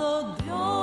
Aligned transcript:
the 0.00 0.22
glory 0.46 0.79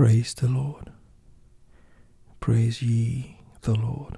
Praise 0.00 0.32
the 0.32 0.48
Lord. 0.48 0.92
Praise 2.40 2.80
ye 2.80 3.36
the 3.60 3.74
Lord. 3.74 4.16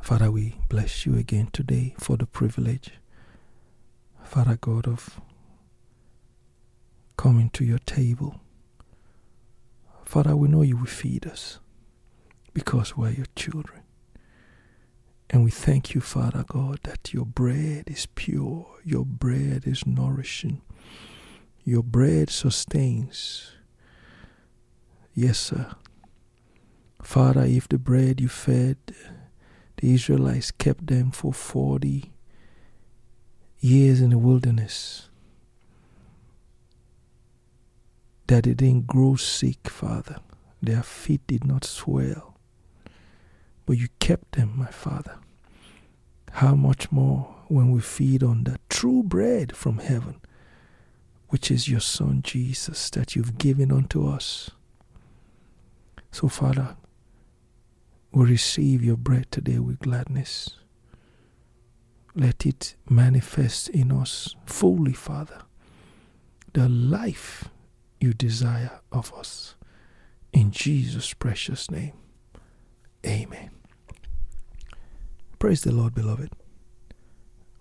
Father, 0.00 0.32
we 0.32 0.56
bless 0.68 1.06
you 1.06 1.16
again 1.16 1.50
today 1.52 1.94
for 2.00 2.16
the 2.16 2.26
privilege, 2.26 2.94
Father 4.24 4.58
God, 4.60 4.88
of 4.88 5.20
coming 7.16 7.48
to 7.50 7.64
your 7.64 7.78
table. 7.78 8.40
Father, 10.04 10.34
we 10.34 10.48
know 10.48 10.62
you 10.62 10.78
will 10.78 10.86
feed 10.86 11.28
us 11.28 11.60
because 12.54 12.96
we're 12.96 13.10
your 13.10 13.26
children. 13.36 13.82
And 15.30 15.44
we 15.44 15.52
thank 15.52 15.94
you, 15.94 16.00
Father 16.00 16.44
God, 16.44 16.80
that 16.82 17.14
your 17.14 17.24
bread 17.24 17.84
is 17.86 18.06
pure, 18.06 18.66
your 18.82 19.04
bread 19.04 19.62
is 19.64 19.86
nourishing, 19.86 20.60
your 21.64 21.82
bread 21.82 22.30
sustains. 22.30 23.52
Yes, 25.14 25.38
sir. 25.38 25.74
Father, 27.02 27.42
if 27.42 27.68
the 27.68 27.78
bread 27.78 28.20
you 28.20 28.28
fed 28.28 28.76
the 29.78 29.94
Israelites 29.94 30.50
kept 30.50 30.88
them 30.88 31.12
for 31.12 31.32
40 31.32 32.12
years 33.60 34.00
in 34.00 34.10
the 34.10 34.18
wilderness, 34.18 35.08
that 38.26 38.44
they 38.44 38.54
didn't 38.54 38.86
grow 38.86 39.14
sick, 39.16 39.68
Father, 39.68 40.16
their 40.60 40.82
feet 40.82 41.26
did 41.26 41.44
not 41.44 41.64
swell, 41.64 42.36
but 43.66 43.78
you 43.78 43.88
kept 44.00 44.32
them, 44.32 44.52
my 44.56 44.66
Father. 44.66 45.16
How 46.32 46.54
much 46.54 46.90
more 46.90 47.36
when 47.48 47.70
we 47.70 47.80
feed 47.80 48.22
on 48.22 48.44
the 48.44 48.58
true 48.68 49.02
bread 49.02 49.56
from 49.56 49.78
heaven? 49.78 50.20
Which 51.28 51.50
is 51.50 51.68
your 51.68 51.80
Son 51.80 52.22
Jesus 52.22 52.90
that 52.90 53.14
you've 53.14 53.38
given 53.38 53.70
unto 53.70 54.08
us. 54.08 54.50
So, 56.10 56.28
Father, 56.28 56.76
we 58.12 58.24
receive 58.24 58.82
your 58.82 58.96
bread 58.96 59.30
today 59.30 59.58
with 59.58 59.80
gladness. 59.80 60.56
Let 62.14 62.46
it 62.46 62.74
manifest 62.88 63.68
in 63.68 63.92
us 63.92 64.34
fully, 64.46 64.94
Father, 64.94 65.42
the 66.54 66.68
life 66.68 67.48
you 68.00 68.14
desire 68.14 68.80
of 68.90 69.12
us. 69.14 69.54
In 70.32 70.50
Jesus' 70.50 71.12
precious 71.12 71.70
name, 71.70 71.92
amen. 73.06 73.50
Praise 75.38 75.62
the 75.62 75.72
Lord, 75.72 75.94
beloved. 75.94 76.32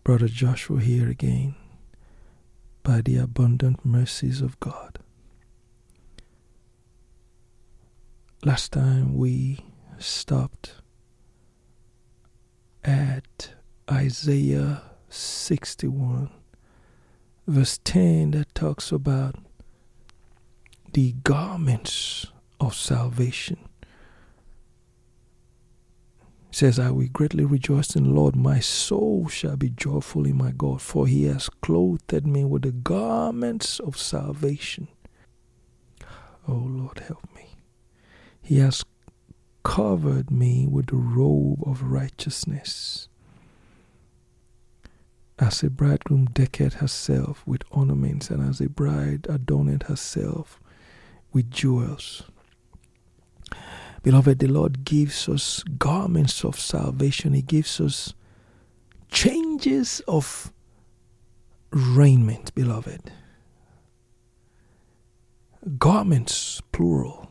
Brother 0.04 0.28
Joshua 0.28 0.80
here 0.80 1.10
again 1.10 1.56
by 2.88 3.02
the 3.02 3.18
abundant 3.18 3.84
mercies 3.84 4.40
of 4.40 4.58
God. 4.62 5.00
Last 8.46 8.72
time 8.72 9.18
we 9.18 9.60
stopped 9.98 10.76
at 12.86 13.50
Isaiah 13.92 14.84
61, 15.10 16.30
verse 17.46 17.78
10, 17.84 18.32
that 18.32 18.56
talks 18.56 18.94
about 18.94 19.36
the 20.94 21.12
garments 21.24 22.28
of 22.62 22.74
salvation. 22.74 23.68
Says, 26.50 26.80
I 26.80 26.90
will 26.90 27.08
greatly 27.08 27.46
rejoice 27.46 27.96
in 27.96 28.06
the 28.06 28.10
Lord. 28.10 28.36
My 28.36 28.60
soul 28.60 29.28
shall 29.28 29.58
be 29.58 29.70
joyful 29.70 30.26
in 30.26 30.38
my 30.38 30.52
God, 30.52 30.82
for 30.82 31.06
he 31.06 31.26
has 31.26 31.50
clothed 31.62 32.26
me 32.26 32.46
with 32.46 32.64
the 32.64 32.72
garments 32.72 33.80
of 33.80 33.98
salvation. 33.98 34.88
Oh 36.48 36.66
Lord, 36.68 37.00
help 37.00 37.28
me. 37.36 37.58
He 38.42 38.58
has 38.60 38.84
covered 39.64 40.32
me 40.32 40.66
with 40.66 40.88
the 40.88 40.96
robe 40.96 41.60
of 41.68 41.84
righteousness. 41.84 43.10
As 45.38 45.62
a 45.62 45.70
bridegroom 45.70 46.26
decketh 46.34 46.76
herself 46.76 47.46
with 47.46 47.62
ornaments, 47.70 48.32
and 48.32 48.42
as 48.42 48.62
a 48.62 48.70
bride 48.70 49.24
adorneth 49.24 49.84
herself 49.84 50.60
with 51.32 51.52
jewels. 51.52 52.24
Beloved, 54.08 54.40
the 54.40 54.48
Lord 54.48 54.86
gives 54.86 55.28
us 55.28 55.64
garments 55.78 56.46
of 56.46 56.58
salvation. 56.58 57.34
He 57.34 57.42
gives 57.42 57.82
us 57.82 58.14
changes 59.12 60.02
of 60.08 60.54
raiment, 61.72 62.56
beloved. 62.56 63.12
Garments, 65.78 66.62
plural. 66.72 67.30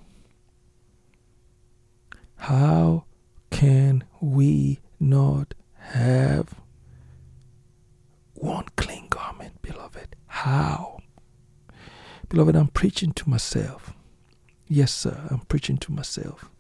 How 2.37 3.07
can 3.49 4.05
we 4.21 4.81
not 5.01 5.55
have 5.79 6.61
one 8.35 8.67
clean 8.77 9.09
garment, 9.09 9.63
beloved? 9.63 10.15
How? 10.27 10.99
Beloved, 12.29 12.55
I'm 12.55 12.69
preaching 12.69 13.15
to 13.15 13.31
myself. 13.31 13.95
Yes, 14.69 14.93
sir, 14.93 15.27
I'm 15.31 15.41
preaching 15.49 15.79
to 15.79 15.91
myself. 15.91 16.51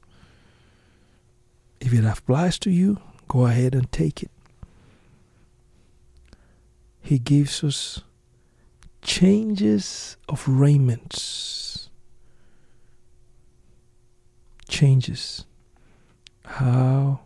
If 1.81 1.92
it 1.92 2.04
applies 2.04 2.59
to 2.60 2.70
you, 2.70 2.98
go 3.28 3.47
ahead 3.47 3.75
and 3.75 3.91
take 3.92 4.22
it. 4.22 4.31
He 7.00 7.19
gives 7.19 7.62
us 7.62 8.03
changes 9.03 10.16
of 10.28 10.47
raiments. 10.48 11.88
Changes. 14.69 15.44
How 16.44 17.20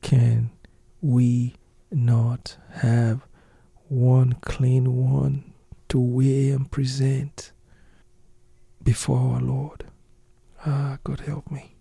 can 0.00 0.50
we 1.02 1.56
not 1.90 2.56
have 2.76 3.26
one 3.88 4.34
clean 4.40 4.96
one 4.96 5.52
to 5.88 5.98
wear 5.98 6.54
and 6.54 6.70
present 6.70 7.52
before 8.82 9.34
our 9.34 9.40
Lord? 9.40 9.84
Ah, 10.66 10.98
God 11.04 11.20
help 11.20 11.50
me. 11.50 11.74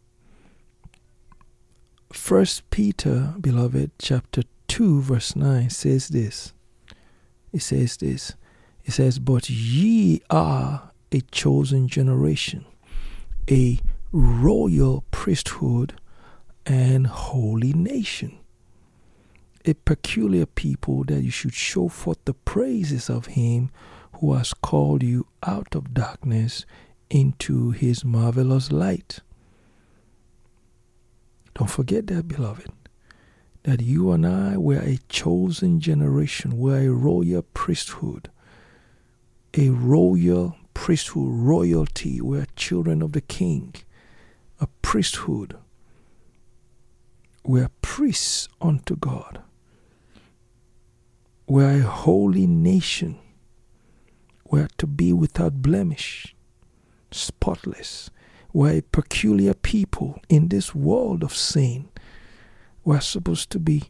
First 2.11 2.69
Peter, 2.69 3.33
beloved, 3.39 3.91
chapter 3.97 4.43
2, 4.67 5.01
verse 5.01 5.35
9 5.35 5.69
says 5.69 6.09
this. 6.09 6.53
It 7.53 7.61
says 7.61 7.95
this. 7.97 8.33
It 8.83 8.91
says, 8.91 9.19
But 9.19 9.49
ye 9.49 10.21
are 10.29 10.91
a 11.13 11.21
chosen 11.31 11.87
generation, 11.87 12.65
a 13.49 13.79
royal 14.11 15.05
priesthood, 15.11 15.93
and 16.65 17.07
holy 17.07 17.71
nation, 17.71 18.37
a 19.63 19.75
peculiar 19.75 20.45
people 20.45 21.05
that 21.05 21.21
you 21.21 21.31
should 21.31 21.53
show 21.53 21.87
forth 21.87 22.17
the 22.25 22.33
praises 22.33 23.09
of 23.09 23.27
him 23.27 23.69
who 24.19 24.33
has 24.33 24.53
called 24.53 25.03
you 25.03 25.25
out 25.41 25.73
of 25.73 25.93
darkness 25.93 26.65
into 27.13 27.69
his 27.69 28.03
marvelous 28.03 28.71
light. 28.71 29.19
Don't 31.53 31.69
forget 31.69 32.07
that, 32.07 32.27
beloved, 32.27 32.71
that 33.61 33.81
you 33.81 34.11
and 34.11 34.25
I 34.25 34.57
were 34.57 34.79
a 34.79 34.97
chosen 35.09 35.79
generation, 35.79 36.57
we're 36.57 36.89
a 36.89 36.93
royal 36.93 37.43
priesthood, 37.43 38.31
a 39.55 39.69
royal 39.69 40.57
priesthood, 40.73 41.29
royalty. 41.29 42.19
We're 42.19 42.47
children 42.55 43.03
of 43.03 43.11
the 43.11 43.21
king, 43.21 43.75
a 44.59 44.65
priesthood. 44.81 45.55
We're 47.45 47.69
priests 47.83 48.49
unto 48.59 48.95
God. 48.95 49.43
We're 51.45 51.81
a 51.81 51.83
holy 51.83 52.47
nation. 52.47 53.19
We're 54.49 54.69
to 54.79 54.87
be 54.87 55.13
without 55.13 55.61
blemish 55.61 56.32
spotless. 57.13 58.09
We're 58.51 58.77
a 58.77 58.81
peculiar 58.81 59.53
people 59.53 60.19
in 60.29 60.49
this 60.49 60.75
world 60.75 61.23
of 61.23 61.35
sin. 61.35 61.89
We're 62.83 63.01
supposed 63.01 63.49
to 63.51 63.59
be 63.59 63.85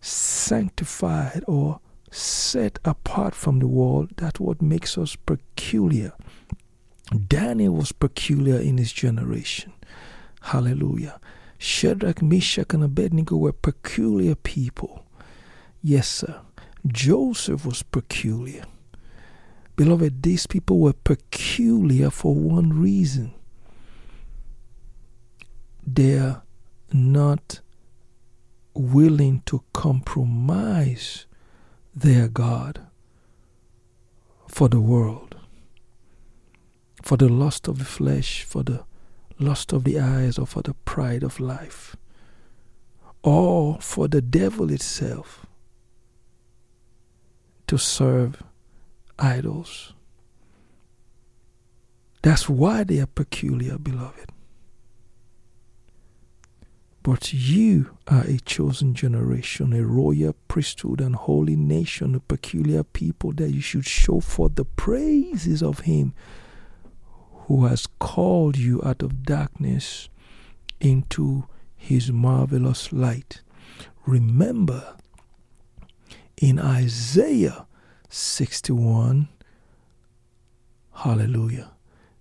sanctified 0.00 1.44
or 1.46 1.80
set 2.10 2.78
apart 2.84 3.34
from 3.34 3.58
the 3.58 3.66
world. 3.66 4.10
That's 4.16 4.40
what 4.40 4.62
makes 4.62 4.96
us 4.96 5.16
peculiar. 5.16 6.12
Daniel 7.28 7.74
was 7.74 7.92
peculiar 7.92 8.58
in 8.58 8.78
his 8.78 8.92
generation. 8.92 9.72
Hallelujah. 10.42 11.20
Shadrach, 11.58 12.22
Meshach, 12.22 12.72
and 12.72 12.84
Abednego 12.84 13.36
were 13.36 13.52
peculiar 13.52 14.34
people. 14.34 15.04
Yes, 15.82 16.08
sir. 16.08 16.40
Joseph 16.86 17.66
was 17.66 17.82
peculiar. 17.82 18.64
Beloved, 19.76 20.22
these 20.22 20.46
people 20.46 20.78
were 20.78 20.94
peculiar 20.94 22.10
for 22.10 22.34
one 22.34 22.72
reason. 22.80 23.34
They're 25.86 26.42
not 26.92 27.60
willing 28.72 29.42
to 29.46 29.62
compromise 29.74 31.26
their 31.94 32.28
God 32.28 32.80
for 34.48 34.68
the 34.68 34.80
world, 34.80 35.36
for 37.02 37.18
the 37.18 37.28
lust 37.28 37.68
of 37.68 37.78
the 37.78 37.84
flesh, 37.84 38.44
for 38.44 38.62
the 38.62 38.84
lust 39.38 39.72
of 39.74 39.84
the 39.84 40.00
eyes, 40.00 40.38
or 40.38 40.46
for 40.46 40.62
the 40.62 40.74
pride 40.74 41.22
of 41.22 41.38
life, 41.38 41.96
or 43.22 43.78
for 43.80 44.08
the 44.08 44.22
devil 44.22 44.70
itself 44.70 45.44
to 47.66 47.76
serve 47.76 48.42
idols. 49.18 49.92
That's 52.22 52.48
why 52.48 52.84
they 52.84 52.98
are 53.00 53.06
peculiar, 53.06 53.78
beloved. 53.78 54.32
But 57.02 57.32
you 57.32 57.96
are 58.08 58.24
a 58.24 58.38
chosen 58.38 58.94
generation, 58.94 59.72
a 59.72 59.84
royal 59.84 60.34
priesthood, 60.48 61.00
and 61.00 61.14
holy 61.14 61.54
nation, 61.54 62.16
a 62.16 62.20
peculiar 62.20 62.82
people 62.82 63.30
that 63.34 63.52
you 63.52 63.60
should 63.60 63.86
show 63.86 64.18
forth 64.18 64.56
the 64.56 64.64
praises 64.64 65.62
of 65.62 65.80
Him 65.80 66.14
who 67.46 67.66
has 67.66 67.86
called 68.00 68.56
you 68.56 68.82
out 68.84 69.02
of 69.02 69.22
darkness 69.22 70.08
into 70.80 71.44
His 71.76 72.10
marvelous 72.10 72.92
light. 72.92 73.42
Remember, 74.04 74.96
in 76.40 76.58
Isaiah 76.58 77.65
61, 78.08 79.28
hallelujah, 80.94 81.72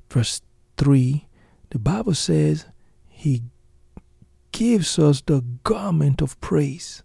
verse 0.10 0.42
3, 0.78 1.26
the 1.70 1.80
Bible 1.80 2.14
says, 2.14 2.66
He 3.10 3.44
gives 4.52 4.98
us 4.98 5.22
the 5.22 5.44
garment 5.64 6.22
of 6.22 6.40
praise. 6.42 7.04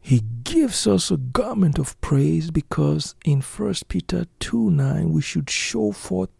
He 0.00 0.22
gives 0.42 0.86
us 0.86 1.10
a 1.10 1.16
garment 1.16 1.78
of 1.78 2.00
praise 2.00 2.50
because 2.50 3.14
in 3.24 3.40
1 3.40 3.74
Peter 3.88 4.26
2 4.40 4.70
9 4.70 5.12
we 5.12 5.22
should 5.22 5.48
show 5.48 5.92
forth 5.92 6.30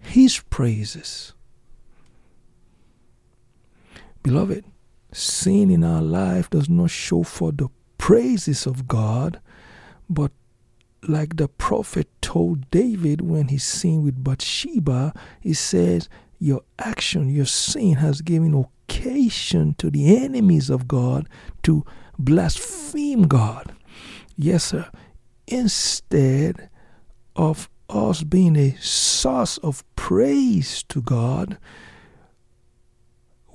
his 0.00 0.40
praises. 0.50 1.32
Beloved, 4.22 4.64
sin 5.12 5.70
in 5.70 5.84
our 5.84 6.02
life 6.02 6.50
does 6.50 6.68
not 6.68 6.90
show 6.90 7.22
forth 7.22 7.58
the 7.58 7.68
praises 8.00 8.66
of 8.66 8.88
God, 8.88 9.40
but 10.08 10.32
like 11.06 11.36
the 11.36 11.48
prophet 11.48 12.08
told 12.22 12.70
David 12.70 13.20
when 13.20 13.48
he 13.48 13.58
sinned 13.58 14.04
with 14.04 14.24
Bathsheba, 14.24 15.12
he 15.38 15.52
says, 15.52 16.08
your 16.38 16.62
action, 16.78 17.28
your 17.28 17.44
sin 17.44 17.96
has 17.96 18.22
given 18.22 18.54
occasion 18.54 19.74
to 19.74 19.90
the 19.90 20.16
enemies 20.16 20.70
of 20.70 20.88
God 20.88 21.28
to 21.64 21.84
blaspheme 22.18 23.24
God. 23.24 23.74
Yes, 24.34 24.64
sir. 24.64 24.90
Instead 25.46 26.70
of 27.36 27.68
us 27.90 28.22
being 28.22 28.56
a 28.56 28.76
source 28.80 29.58
of 29.58 29.84
praise 29.94 30.82
to 30.84 31.02
God, 31.02 31.58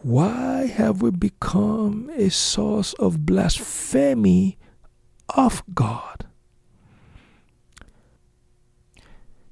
why 0.06 0.68
have 0.68 1.02
we 1.02 1.10
become 1.10 2.12
a 2.16 2.30
source 2.30 2.94
of 3.00 3.26
blasphemy 3.26 4.56
of 5.30 5.64
God? 5.74 6.28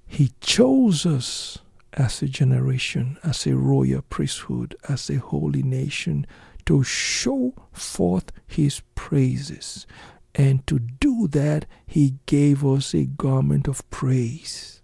He 0.05 0.31
chose 0.41 1.07
us 1.07 1.57
as 1.93 2.21
a 2.21 2.27
generation, 2.27 3.17
as 3.23 3.47
a 3.47 3.55
royal 3.55 4.03
priesthood, 4.03 4.75
as 4.87 5.09
a 5.09 5.15
holy 5.15 5.63
nation, 5.63 6.27
to 6.67 6.83
show 6.83 7.55
forth 7.71 8.31
his 8.45 8.83
praises. 8.93 9.87
And 10.35 10.67
to 10.67 10.77
do 10.77 11.27
that, 11.29 11.65
he 11.87 12.19
gave 12.27 12.63
us 12.63 12.93
a 12.93 13.05
garment 13.05 13.67
of 13.67 13.89
praise. 13.89 14.82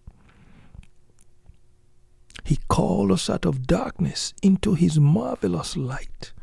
He 2.49 2.57
called 2.67 3.11
us 3.11 3.29
out 3.29 3.45
of 3.45 3.67
darkness 3.67 4.33
into 4.41 4.73
his 4.73 4.99
marvelous 4.99 5.77
light. 5.77 6.33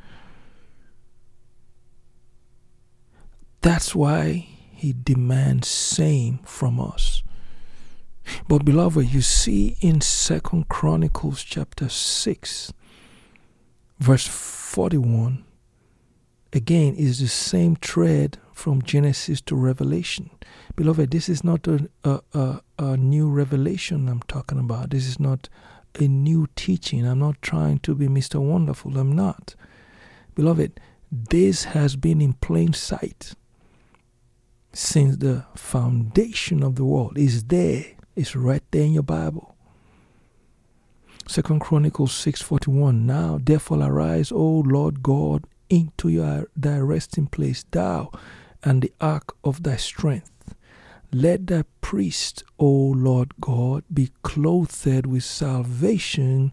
That's 3.61 3.93
why 3.93 4.47
he 4.71 4.95
demands 5.03 5.67
same 5.67 6.39
from 6.45 6.79
us. 6.79 7.25
But 8.47 8.65
beloved, 8.65 9.13
you 9.13 9.21
see 9.21 9.77
in 9.81 10.01
Second 10.01 10.69
Chronicles 10.69 11.43
chapter 11.43 11.89
6, 11.89 12.73
verse 13.99 14.29
41, 14.29 15.45
again 16.53 16.95
is 16.95 17.19
the 17.19 17.27
same 17.27 17.75
thread 17.75 18.39
from 18.53 18.81
Genesis 18.81 19.41
to 19.41 19.57
Revelation. 19.57 20.31
Beloved, 20.77 21.11
this 21.11 21.29
is 21.29 21.43
not 21.43 21.67
a, 21.67 21.91
a, 22.05 22.21
a, 22.33 22.61
a 22.79 22.97
new 22.97 23.29
revelation 23.29 24.09
I'm 24.09 24.23
talking 24.29 24.61
about. 24.61 24.91
This 24.91 25.09
is 25.09 25.19
not 25.19 25.49
a 26.01 26.09
new 26.09 26.49
teaching. 26.57 27.07
I'm 27.07 27.19
not 27.19 27.41
trying 27.43 27.79
to 27.81 27.95
be 27.95 28.09
Mr. 28.09 28.41
Wonderful. 28.41 28.99
I'm 28.99 29.13
not. 29.13 29.55
Beloved, 30.35 30.81
this 31.11 31.65
has 31.65 31.97
been 31.97 32.21
in 32.21 32.35
plain 32.35 32.73
sight 32.73 33.35
since 34.73 35.17
the 35.17 35.45
foundation 35.55 36.63
of 36.63 36.75
the 36.75 36.85
world 36.85 37.17
is 37.17 37.45
there 37.45 37.87
it's 38.17 38.35
right 38.35 38.63
there 38.71 38.83
in 38.83 38.95
your 38.95 39.03
Bible. 39.03 39.55
Second 41.29 41.61
Chronicles 41.61 42.13
6:41 42.13 43.05
Now 43.05 43.39
therefore 43.43 43.83
arise, 43.83 44.33
O 44.33 44.61
Lord 44.61 45.03
God, 45.03 45.45
into 45.69 46.09
your 46.09 46.49
thy 46.57 46.79
resting 46.79 47.27
place, 47.27 47.65
thou 47.71 48.11
and 48.65 48.81
the 48.81 48.93
ark 49.01 49.37
of 49.45 49.63
thy 49.63 49.77
strength. 49.77 50.31
Let 51.13 51.47
thy 51.47 51.65
priest, 51.81 52.43
O 52.59 52.67
Lord 52.67 53.33
God, 53.41 53.85
be 53.93 54.11
clothed 54.23 55.07
with 55.07 55.25
salvation, 55.25 56.53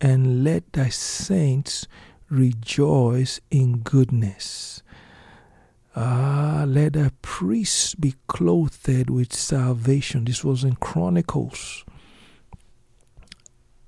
and 0.00 0.44
let 0.44 0.72
thy 0.72 0.88
saints 0.88 1.86
rejoice 2.28 3.40
in 3.50 3.78
goodness. 3.78 4.82
Ah, 5.96 6.64
let 6.66 6.96
a 6.96 7.12
priest 7.22 8.00
be 8.00 8.14
clothed 8.26 9.08
with 9.08 9.32
salvation. 9.32 10.24
This 10.24 10.42
was 10.42 10.64
in 10.64 10.74
Chronicles. 10.74 11.84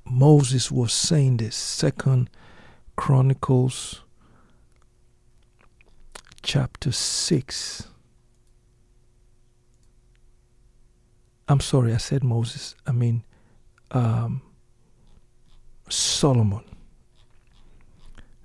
Moses 0.04 0.70
was 0.70 0.92
saying 0.92 1.38
this. 1.38 1.56
Second 1.56 2.30
Chronicles 2.94 4.02
chapter 6.42 6.92
6. 6.92 7.88
I'm 11.48 11.60
sorry, 11.60 11.94
I 11.94 11.98
said 11.98 12.24
Moses. 12.24 12.74
I 12.86 12.92
mean 12.92 13.22
um, 13.90 14.42
Solomon. 15.88 16.64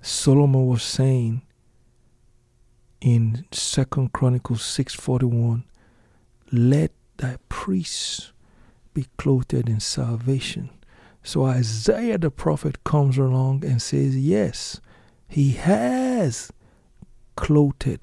Solomon 0.00 0.66
was 0.66 0.82
saying 0.82 1.42
in 3.00 3.44
Second 3.50 4.12
Chronicles 4.12 4.62
6:41, 4.62 5.64
let 6.52 6.92
thy 7.16 7.36
priests 7.48 8.32
be 8.94 9.06
clothed 9.16 9.54
in 9.54 9.80
salvation. 9.80 10.70
So 11.22 11.44
Isaiah 11.44 12.18
the 12.18 12.30
prophet 12.30 12.84
comes 12.84 13.16
along 13.16 13.64
and 13.64 13.80
says, 13.80 14.16
Yes, 14.16 14.80
he 15.28 15.52
has 15.52 16.52
clothed 17.36 17.98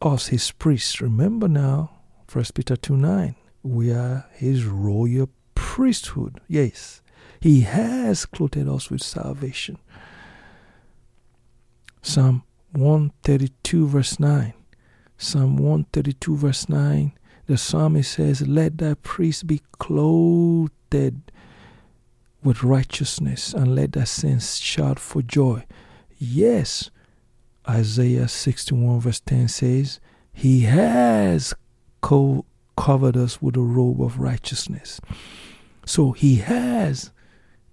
us, 0.00 0.28
his 0.28 0.50
priests. 0.52 1.00
Remember 1.00 1.48
now, 1.48 1.99
First 2.30 2.54
Peter 2.54 2.76
2 2.76 2.96
9, 2.96 3.34
we 3.64 3.90
are 3.90 4.24
his 4.30 4.64
royal 4.64 5.30
priesthood. 5.56 6.40
Yes, 6.46 7.02
he 7.40 7.62
has 7.62 8.24
clothed 8.24 8.68
us 8.68 8.88
with 8.88 9.02
salvation. 9.02 9.78
Psalm 12.02 12.44
132 12.70 13.88
verse 13.88 14.20
9. 14.20 14.54
Psalm 15.18 15.56
132 15.56 16.36
verse 16.36 16.68
9. 16.68 17.12
The 17.46 17.58
psalmist 17.58 18.12
says, 18.12 18.46
Let 18.46 18.78
thy 18.78 18.94
priest 18.94 19.48
be 19.48 19.60
clothed 19.80 20.70
with 22.44 22.62
righteousness, 22.62 23.52
and 23.52 23.74
let 23.74 23.94
thy 23.94 24.04
saints 24.04 24.58
shout 24.58 25.00
for 25.00 25.20
joy. 25.20 25.64
Yes, 26.16 26.92
Isaiah 27.68 28.28
61 28.28 29.00
verse 29.00 29.18
10 29.18 29.48
says, 29.48 29.98
He 30.32 30.60
has 30.60 31.54
co- 32.00 32.44
covered 32.76 33.16
us 33.16 33.42
with 33.42 33.56
a 33.56 33.60
robe 33.60 34.02
of 34.02 34.18
righteousness. 34.18 35.00
So 35.84 36.12
he 36.12 36.36
has, 36.36 37.10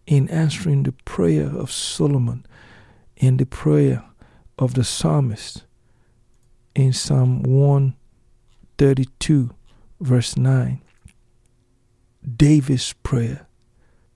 in 0.05 0.29
answering 0.29 0.83
the 0.83 0.91
prayer 0.91 1.47
of 1.47 1.71
Solomon, 1.71 2.45
in 3.15 3.37
the 3.37 3.45
prayer 3.45 4.03
of 4.57 4.73
the 4.73 4.83
psalmist, 4.83 5.63
in 6.75 6.93
Psalm 6.93 7.43
132 7.43 9.51
verse 9.99 10.37
9, 10.37 10.81
David's 12.35 12.93
prayer, 12.93 13.47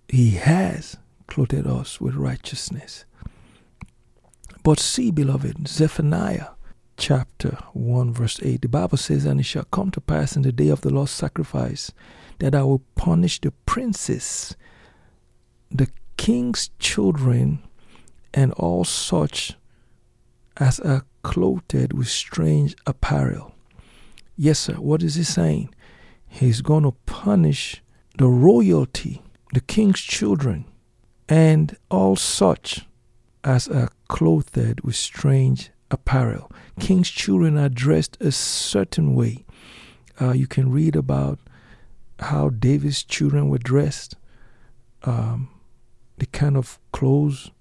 he 0.07 0.31
has 0.31 0.97
clothed 1.27 1.65
us 1.65 2.01
with 2.01 2.15
righteousness. 2.15 3.05
But 4.63 4.79
see, 4.79 5.11
beloved, 5.11 5.67
Zephaniah 5.67 6.49
chapter 7.01 7.57
1, 7.73 8.13
verse 8.13 8.39
8, 8.43 8.61
the 8.61 8.69
Bible 8.69 8.95
says, 8.95 9.25
And 9.25 9.39
it 9.39 9.43
shall 9.43 9.63
come 9.63 9.89
to 9.89 9.99
pass 9.99 10.35
in 10.35 10.43
the 10.43 10.51
day 10.51 10.69
of 10.69 10.81
the 10.81 10.91
Lord's 10.91 11.09
sacrifice 11.09 11.91
that 12.37 12.53
I 12.53 12.61
will 12.61 12.83
punish 12.93 13.41
the 13.41 13.49
princes, 13.65 14.55
the 15.71 15.89
king's 16.17 16.69
children, 16.77 17.63
and 18.35 18.51
all 18.53 18.83
such 18.83 19.55
as 20.57 20.79
are 20.81 21.03
clothed 21.23 21.91
with 21.91 22.07
strange 22.07 22.75
apparel. 22.85 23.55
Yes, 24.37 24.59
sir. 24.59 24.75
What 24.75 25.01
is 25.01 25.15
he 25.15 25.23
saying? 25.23 25.73
He's 26.27 26.61
going 26.61 26.83
to 26.83 26.93
punish 27.07 27.81
the 28.19 28.27
royalty, 28.27 29.23
the 29.53 29.61
king's 29.61 30.01
children, 30.01 30.65
and 31.27 31.75
all 31.89 32.15
such 32.15 32.85
as 33.43 33.67
are 33.67 33.89
clothed 34.07 34.81
with 34.83 34.95
strange 34.95 35.71
apparel. 35.91 36.51
King's 36.79 37.09
children 37.09 37.57
are 37.57 37.69
dressed 37.69 38.17
a 38.19 38.31
certain 38.31 39.13
way. 39.13 39.45
Uh, 40.19 40.31
you 40.31 40.47
can 40.47 40.71
read 40.71 40.95
about 40.95 41.39
how 42.19 42.49
David's 42.49 43.03
children 43.03 43.49
were 43.49 43.57
dressed, 43.57 44.15
um, 45.03 45.49
the 46.17 46.25
kind 46.27 46.55
of 46.55 46.79
clothes 46.91 47.51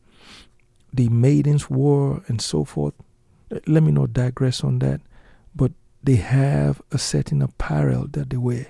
the 0.92 1.08
maidens 1.08 1.70
wore, 1.70 2.22
and 2.26 2.40
so 2.40 2.64
forth. 2.64 2.94
Let 3.66 3.82
me 3.82 3.92
not 3.92 4.12
digress 4.12 4.62
on 4.62 4.78
that, 4.80 5.00
but 5.54 5.72
they 6.02 6.16
have 6.16 6.80
a 6.90 6.98
certain 6.98 7.42
apparel 7.42 8.06
that 8.10 8.30
they 8.30 8.36
wear. 8.36 8.66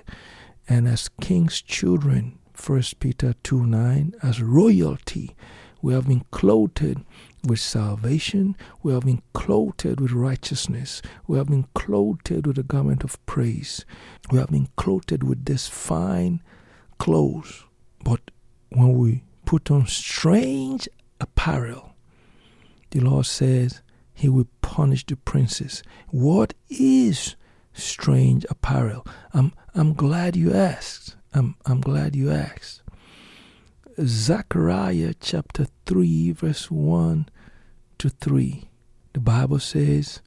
And 0.67 0.87
as 0.87 1.09
king's 1.21 1.61
children, 1.61 2.39
1 2.63 2.83
Peter 2.99 3.33
2 3.43 3.65
9, 3.65 4.15
as 4.21 4.41
royalty, 4.41 5.35
we 5.81 5.93
have 5.93 6.07
been 6.07 6.23
clothed 6.31 7.03
with 7.43 7.59
salvation. 7.59 8.55
We 8.83 8.93
have 8.93 9.05
been 9.05 9.21
clothed 9.33 9.99
with 9.99 10.11
righteousness. 10.11 11.01
We 11.27 11.37
have 11.37 11.47
been 11.47 11.67
clothed 11.73 12.29
with 12.29 12.57
a 12.57 12.63
garment 12.63 13.03
of 13.03 13.23
praise. 13.25 13.85
We 14.31 14.39
have 14.39 14.49
been 14.49 14.69
clothed 14.75 15.23
with 15.23 15.45
this 15.45 15.67
fine 15.67 16.41
clothes. 16.97 17.63
But 18.03 18.31
when 18.69 18.93
we 18.93 19.23
put 19.45 19.71
on 19.71 19.87
strange 19.87 20.87
apparel, 21.19 21.95
the 22.91 22.99
Lord 22.99 23.25
says 23.25 23.81
he 24.13 24.29
will 24.29 24.47
punish 24.61 25.05
the 25.05 25.15
princes. 25.15 25.83
What 26.09 26.53
is 26.69 27.35
strange 27.73 28.45
apparel? 28.49 29.05
I'm, 29.33 29.53
I'm 29.73 29.93
glad 29.93 30.35
you 30.35 30.53
asked. 30.53 31.15
I'm, 31.33 31.55
I'm 31.65 31.81
glad 31.81 32.15
you 32.15 32.31
asked. 32.31 32.81
Zechariah 33.99 35.13
chapter 35.19 35.67
3, 35.85 36.31
verse 36.31 36.71
1 36.71 37.27
to 37.97 38.09
3. 38.09 38.69
The 39.11 39.19
Bible 39.19 39.59
says, 39.59 40.21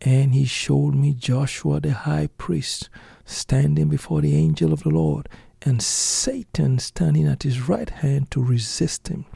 And 0.00 0.34
he 0.34 0.44
showed 0.44 0.94
me 0.94 1.14
Joshua 1.14 1.80
the 1.80 1.92
high 1.92 2.28
priest 2.38 2.88
standing 3.24 3.88
before 3.88 4.20
the 4.20 4.36
angel 4.36 4.72
of 4.72 4.84
the 4.84 4.90
Lord, 4.90 5.28
and 5.62 5.82
Satan 5.82 6.78
standing 6.78 7.26
at 7.26 7.42
his 7.42 7.68
right 7.68 7.90
hand 7.90 8.30
to 8.30 8.42
resist 8.42 9.08
him. 9.08 9.26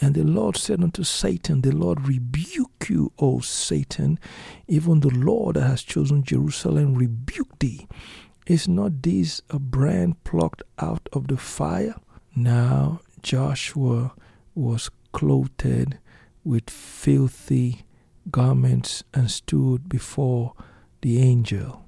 And 0.00 0.16
the 0.16 0.24
Lord 0.24 0.56
said 0.56 0.82
unto 0.82 1.04
Satan, 1.04 1.60
The 1.60 1.70
Lord 1.70 2.08
rebuke 2.08 2.88
you, 2.88 3.12
O 3.20 3.38
Satan. 3.38 4.18
Even 4.66 5.00
the 5.00 5.14
Lord 5.14 5.54
that 5.54 5.68
has 5.68 5.82
chosen 5.82 6.24
Jerusalem 6.24 6.94
rebuke 6.94 7.60
thee. 7.60 7.86
Is 8.46 8.66
not 8.66 9.02
this 9.02 9.40
a 9.50 9.60
brand 9.60 10.24
plucked 10.24 10.64
out 10.80 11.08
of 11.12 11.28
the 11.28 11.36
fire? 11.36 11.94
Now 12.34 13.00
Joshua 13.22 14.12
was 14.54 14.90
clothed 15.12 15.98
with 16.44 16.70
filthy 16.70 17.82
garments 18.30 19.02
and 19.12 19.30
stood 19.30 19.88
before 19.88 20.54
the 21.02 21.20
angel. 21.20 21.84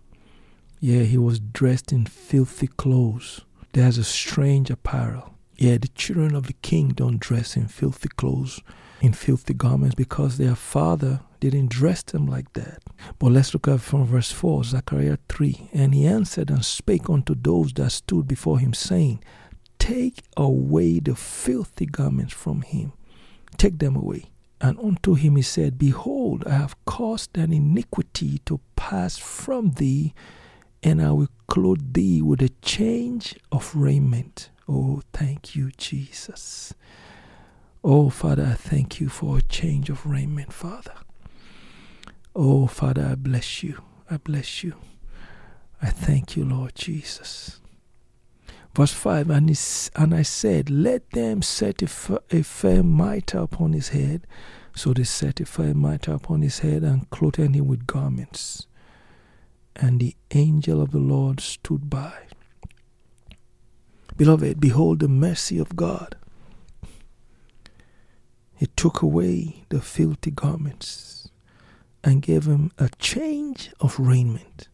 Yeah, 0.81 1.03
he 1.03 1.19
was 1.19 1.39
dressed 1.39 1.93
in 1.93 2.07
filthy 2.07 2.67
clothes. 2.67 3.43
There's 3.73 3.99
a 3.99 4.05
strange 4.05 4.71
apparel. 4.71 5.35
Yeah, 5.57 5.79
the 5.79 5.89
children 5.89 6.35
of 6.35 6.47
the 6.49 6.55
king 6.55 6.89
don't 6.89 7.21
dress 7.21 7.57
in 7.57 7.69
filthy 7.69 8.09
clothes, 8.09 8.61
in 9.01 9.13
filthy 9.13 9.55
garments, 9.55 9.95
because 9.95 10.37
their 10.37 10.57
father 10.57 11.21
didn't 11.39 11.71
dress 11.71 12.03
them 12.03 12.27
like 12.27 12.53
that. 12.55 12.83
But 13.19 13.33
let's 13.33 13.55
look 13.55 13.69
at 13.69 13.81
from 13.81 14.07
verse 14.07 14.33
4, 14.33 14.65
Zechariah 14.65 15.19
3. 15.29 15.71
And 15.73 15.95
he 15.95 16.07
answered 16.07 16.51
and 16.51 16.65
spake 16.65 17.09
unto 17.09 17.35
those 17.35 17.73
that 17.75 17.93
stood 17.93 18.27
before 18.27 18.59
him, 18.59 18.75
saying, 18.75 19.23
Take 19.83 20.23
away 20.37 21.01
the 21.01 21.17
filthy 21.17 21.87
garments 21.87 22.33
from 22.33 22.63
him. 22.63 22.93
Take 23.57 23.81
them 23.81 23.97
away. 23.97 24.27
And 24.61 24.79
unto 24.79 25.15
him 25.15 25.35
he 25.35 25.43
said, 25.43 25.77
Behold, 25.77 26.45
I 26.47 26.53
have 26.53 26.85
caused 26.85 27.37
an 27.37 27.53
iniquity 27.53 28.39
to 28.45 28.61
pass 28.77 29.19
from 29.19 29.73
thee, 29.73 30.15
and 30.85 31.03
I 31.03 31.11
will 31.11 31.31
clothe 31.49 31.95
thee 31.95 32.23
with 32.23 32.41
a 32.43 32.51
change 32.63 33.35
of 33.51 33.75
raiment. 33.75 34.51
Oh, 34.69 35.03
thank 35.13 35.57
you, 35.57 35.73
Jesus. 35.77 36.73
Oh, 37.83 38.09
Father, 38.09 38.51
I 38.53 38.55
thank 38.55 39.01
you 39.01 39.09
for 39.09 39.39
a 39.39 39.43
change 39.43 39.91
of 39.91 40.07
raiment, 40.07 40.53
Father. 40.53 40.95
Oh, 42.37 42.69
Father, 42.69 43.05
I 43.05 43.15
bless 43.17 43.65
you. 43.65 43.83
I 44.09 44.19
bless 44.19 44.63
you. 44.63 44.75
I 45.83 45.89
thank 45.89 46.37
you, 46.37 46.45
Lord 46.45 46.77
Jesus. 46.77 47.59
Verse 48.75 48.93
5 48.93 49.31
And, 49.31 49.51
he, 49.51 49.57
and 49.97 50.15
I 50.15 50.23
said, 50.23 50.71
Let 50.71 51.11
them 51.11 51.43
set 51.43 51.83
a, 51.83 52.21
a 52.31 52.43
fair 52.43 52.83
mitre 52.83 53.39
upon 53.39 53.73
his 53.73 53.89
head. 53.89 54.27
So 54.75 54.95
they 54.95 55.05
set 55.05 55.41
a 55.41 55.45
fair 55.47 55.75
mitre 55.75 56.13
upon 56.13 56.41
his 56.41 56.61
head 56.61 56.83
and 56.83 57.09
clothed 57.11 57.37
him 57.37 57.67
with 57.67 57.87
garments. 57.87 58.67
And 59.77 60.01
the 60.01 60.17
angel 60.31 60.81
of 60.81 60.93
the 60.93 60.99
Lord 60.99 61.41
stood 61.41 61.91
by. 61.91 62.13
Beloved, 64.17 64.61
behold 64.61 65.01
the 65.01 65.09
mercy 65.09 65.59
of 65.59 65.77
God. 65.77 66.17
He 68.55 68.67
took 68.77 69.03
away 69.03 69.65
the 69.71 69.81
filthy 69.81 70.31
garments 70.31 71.29
and 72.05 72.23
gave 72.23 72.45
him 72.47 72.71
a 72.79 72.89
change 72.99 73.71
of 73.81 73.99
raiment. 73.99 74.69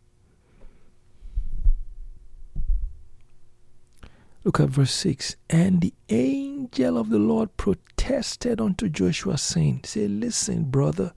Look 4.44 4.60
at 4.60 4.68
verse 4.68 4.92
6. 4.92 5.36
And 5.50 5.80
the 5.80 5.94
angel 6.08 6.96
of 6.96 7.10
the 7.10 7.18
Lord 7.18 7.56
protested 7.56 8.60
unto 8.60 8.88
Joshua, 8.88 9.36
saying, 9.36 9.82
Say, 9.84 10.06
listen, 10.06 10.64
brother, 10.64 11.12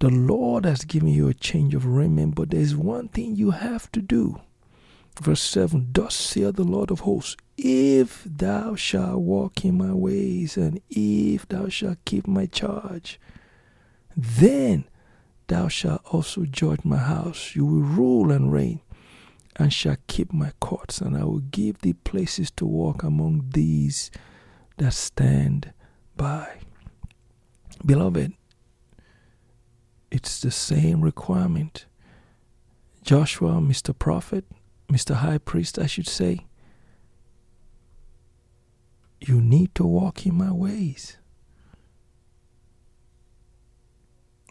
the 0.00 0.10
Lord 0.10 0.64
has 0.66 0.84
given 0.84 1.08
you 1.08 1.28
a 1.28 1.34
change 1.34 1.74
of 1.74 1.86
raiment, 1.86 2.34
but 2.34 2.50
there's 2.50 2.76
one 2.76 3.08
thing 3.08 3.36
you 3.36 3.52
have 3.52 3.90
to 3.92 4.02
do. 4.02 4.40
Verse 5.20 5.42
7 5.42 5.88
Thus 5.92 6.14
saith 6.14 6.56
the 6.56 6.64
Lord 6.64 6.90
of 6.90 7.00
hosts, 7.00 7.36
If 7.56 8.24
thou 8.24 8.74
shalt 8.74 9.20
walk 9.20 9.64
in 9.64 9.78
my 9.78 9.92
ways, 9.92 10.56
and 10.56 10.80
if 10.90 11.48
thou 11.48 11.68
shalt 11.68 12.04
keep 12.04 12.26
my 12.26 12.46
charge, 12.46 13.18
then 14.16 14.84
thou 15.46 15.68
shalt 15.68 16.02
also 16.12 16.44
judge 16.44 16.84
my 16.84 16.98
house. 16.98 17.54
You 17.54 17.64
will 17.64 17.82
rule 17.82 18.30
and 18.30 18.52
reign 18.52 18.80
and 19.56 19.72
shall 19.72 19.96
keep 20.06 20.32
my 20.32 20.52
courts, 20.60 21.00
and 21.00 21.16
I 21.16 21.24
will 21.24 21.40
give 21.40 21.78
thee 21.78 21.92
places 21.92 22.50
to 22.52 22.66
walk 22.66 23.02
among 23.02 23.50
these 23.54 24.10
that 24.78 24.92
stand 24.92 25.72
by. 26.16 26.58
Beloved, 27.84 28.32
it's 30.10 30.40
the 30.40 30.50
same 30.50 31.00
requirement. 31.00 31.86
Joshua, 33.02 33.54
Mr. 33.60 33.96
Prophet, 33.96 34.44
Mr. 34.90 35.16
High 35.16 35.38
Priest, 35.38 35.78
I 35.78 35.86
should 35.86 36.08
say, 36.08 36.46
you 39.20 39.40
need 39.40 39.74
to 39.74 39.84
walk 39.84 40.26
in 40.26 40.34
my 40.34 40.52
ways. 40.52 41.16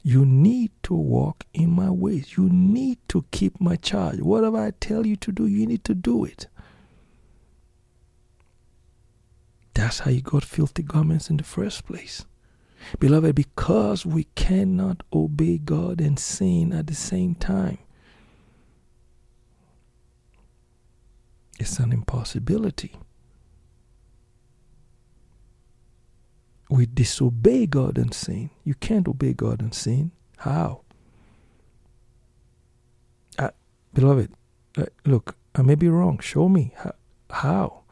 You 0.03 0.25
need 0.25 0.71
to 0.83 0.93
walk 0.93 1.45
in 1.53 1.71
my 1.71 1.89
ways. 1.89 2.35
You 2.35 2.49
need 2.49 2.97
to 3.07 3.23
keep 3.31 3.59
my 3.61 3.77
charge. 3.77 4.19
Whatever 4.19 4.59
I 4.59 4.71
tell 4.71 5.07
you 5.07 5.15
to 5.15 5.31
do, 5.31 5.47
you 5.47 5.65
need 5.65 5.85
to 5.85 5.95
do 5.95 6.25
it. 6.25 6.47
That's 9.73 9.99
how 9.99 10.11
you 10.11 10.21
got 10.21 10.43
filthy 10.43 10.83
garments 10.83 11.29
in 11.29 11.37
the 11.37 11.43
first 11.43 11.85
place. 11.85 12.25
Beloved, 12.99 13.33
because 13.33 14.05
we 14.05 14.25
cannot 14.35 15.03
obey 15.13 15.57
God 15.57 16.01
and 16.01 16.19
sin 16.19 16.73
at 16.73 16.87
the 16.87 16.95
same 16.95 17.33
time, 17.33 17.77
it's 21.57 21.79
an 21.79 21.93
impossibility. 21.93 22.91
We 26.69 26.85
disobey 26.85 27.65
God 27.65 27.97
and 27.97 28.13
sin. 28.13 28.49
You 28.63 28.73
can't 28.75 29.07
obey 29.07 29.33
God 29.33 29.61
and 29.61 29.73
sin. 29.73 30.11
How? 30.37 30.81
Uh, 33.37 33.51
beloved, 33.93 34.31
uh, 34.77 34.85
look, 35.05 35.35
I 35.55 35.61
may 35.61 35.75
be 35.75 35.87
wrong. 35.87 36.19
Show 36.19 36.49
me 36.49 36.73
how. 36.77 36.93
how. 37.29 37.83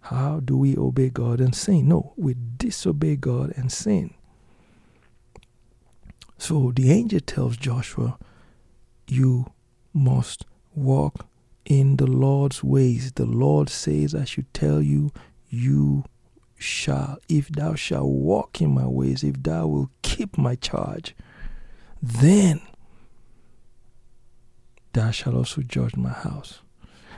How 0.00 0.40
do 0.40 0.56
we 0.56 0.76
obey 0.76 1.10
God 1.10 1.40
and 1.40 1.54
sin? 1.54 1.88
No, 1.88 2.14
we 2.16 2.34
disobey 2.56 3.16
God 3.16 3.52
and 3.56 3.70
sin. 3.70 4.14
So 6.38 6.72
the 6.74 6.92
angel 6.92 7.20
tells 7.20 7.56
Joshua, 7.56 8.18
You 9.06 9.52
must 9.92 10.46
walk 10.74 11.26
in 11.64 11.96
the 11.96 12.06
Lord's 12.06 12.64
ways. 12.64 13.12
The 13.12 13.26
Lord 13.26 13.68
says, 13.68 14.14
I 14.14 14.24
should 14.24 14.52
tell 14.54 14.80
you, 14.80 15.12
you 15.50 16.04
shall, 16.58 17.18
if 17.28 17.48
thou 17.48 17.74
shalt 17.74 18.08
walk 18.08 18.60
in 18.60 18.70
my 18.74 18.86
ways, 18.86 19.22
if 19.22 19.42
thou 19.42 19.66
will 19.66 19.90
keep 20.02 20.36
my 20.36 20.56
charge, 20.56 21.14
then 22.02 22.60
thou 24.92 25.10
shalt 25.10 25.36
also 25.36 25.62
judge 25.62 25.96
my 25.96 26.10
house. 26.10 26.60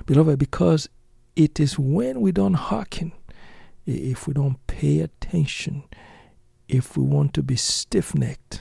Beloved, 0.06 0.38
because 0.38 0.88
it 1.34 1.58
is 1.58 1.78
when 1.78 2.20
we 2.20 2.32
don't 2.32 2.54
hearken, 2.54 3.12
if 3.86 4.26
we 4.26 4.34
don't 4.34 4.64
pay 4.66 5.00
attention, 5.00 5.84
if 6.68 6.96
we 6.96 7.02
want 7.02 7.34
to 7.34 7.42
be 7.42 7.56
stiff 7.56 8.14
necked, 8.14 8.60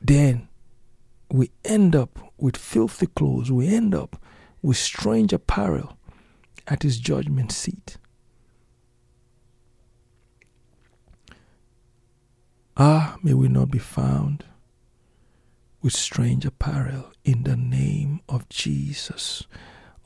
then 0.00 0.48
we 1.30 1.50
end 1.64 1.96
up 1.96 2.18
with 2.36 2.56
filthy 2.56 3.06
clothes, 3.06 3.50
we 3.50 3.68
end 3.68 3.94
up 3.94 4.20
with 4.62 4.76
strange 4.76 5.32
apparel 5.32 5.96
at 6.66 6.82
his 6.82 6.98
judgment 6.98 7.52
seat. 7.52 7.96
Ah, 12.76 13.16
may 13.22 13.32
we 13.32 13.48
not 13.48 13.70
be 13.70 13.78
found 13.78 14.44
with 15.80 15.94
strange 15.94 16.44
apparel 16.44 17.12
in 17.24 17.44
the 17.44 17.56
name 17.56 18.20
of 18.28 18.48
Jesus. 18.48 19.44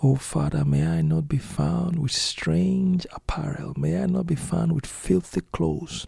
Oh 0.03 0.17
Father, 0.17 0.65
may 0.65 0.87
I 0.87 1.03
not 1.03 1.29
be 1.29 1.39
found 1.39 1.99
with 1.99 2.13
strange 2.13 3.07
apparel. 3.13 3.75
May 3.77 4.03
I 4.03 4.07
not 4.07 4.27
be 4.27 4.35
found 4.35 4.73
with 4.73 4.87
filthy 4.87 5.41
clothes. 5.53 6.07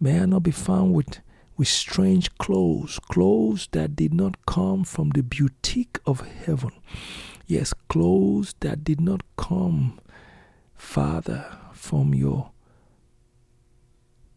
May 0.00 0.20
I 0.20 0.26
not 0.26 0.42
be 0.42 0.50
found 0.50 0.94
with, 0.94 1.20
with 1.56 1.68
strange 1.68 2.36
clothes, 2.38 2.98
clothes 2.98 3.68
that 3.72 3.96
did 3.96 4.14
not 4.14 4.44
come 4.46 4.82
from 4.84 5.10
the 5.10 5.22
boutique 5.22 5.98
of 6.06 6.20
heaven. 6.20 6.72
Yes, 7.48 7.72
clothes 7.88 8.56
that 8.58 8.82
did 8.82 9.00
not 9.00 9.22
come, 9.36 10.00
Father, 10.74 11.46
from 11.72 12.12
your 12.12 12.50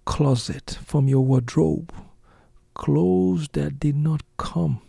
closet, 0.05 0.77
from 0.85 1.07
your 1.07 1.21
wardrobe, 1.21 1.91
clothes 2.75 3.47
that 3.53 3.79
did 3.79 3.95
not 3.95 4.21
come 4.37 4.81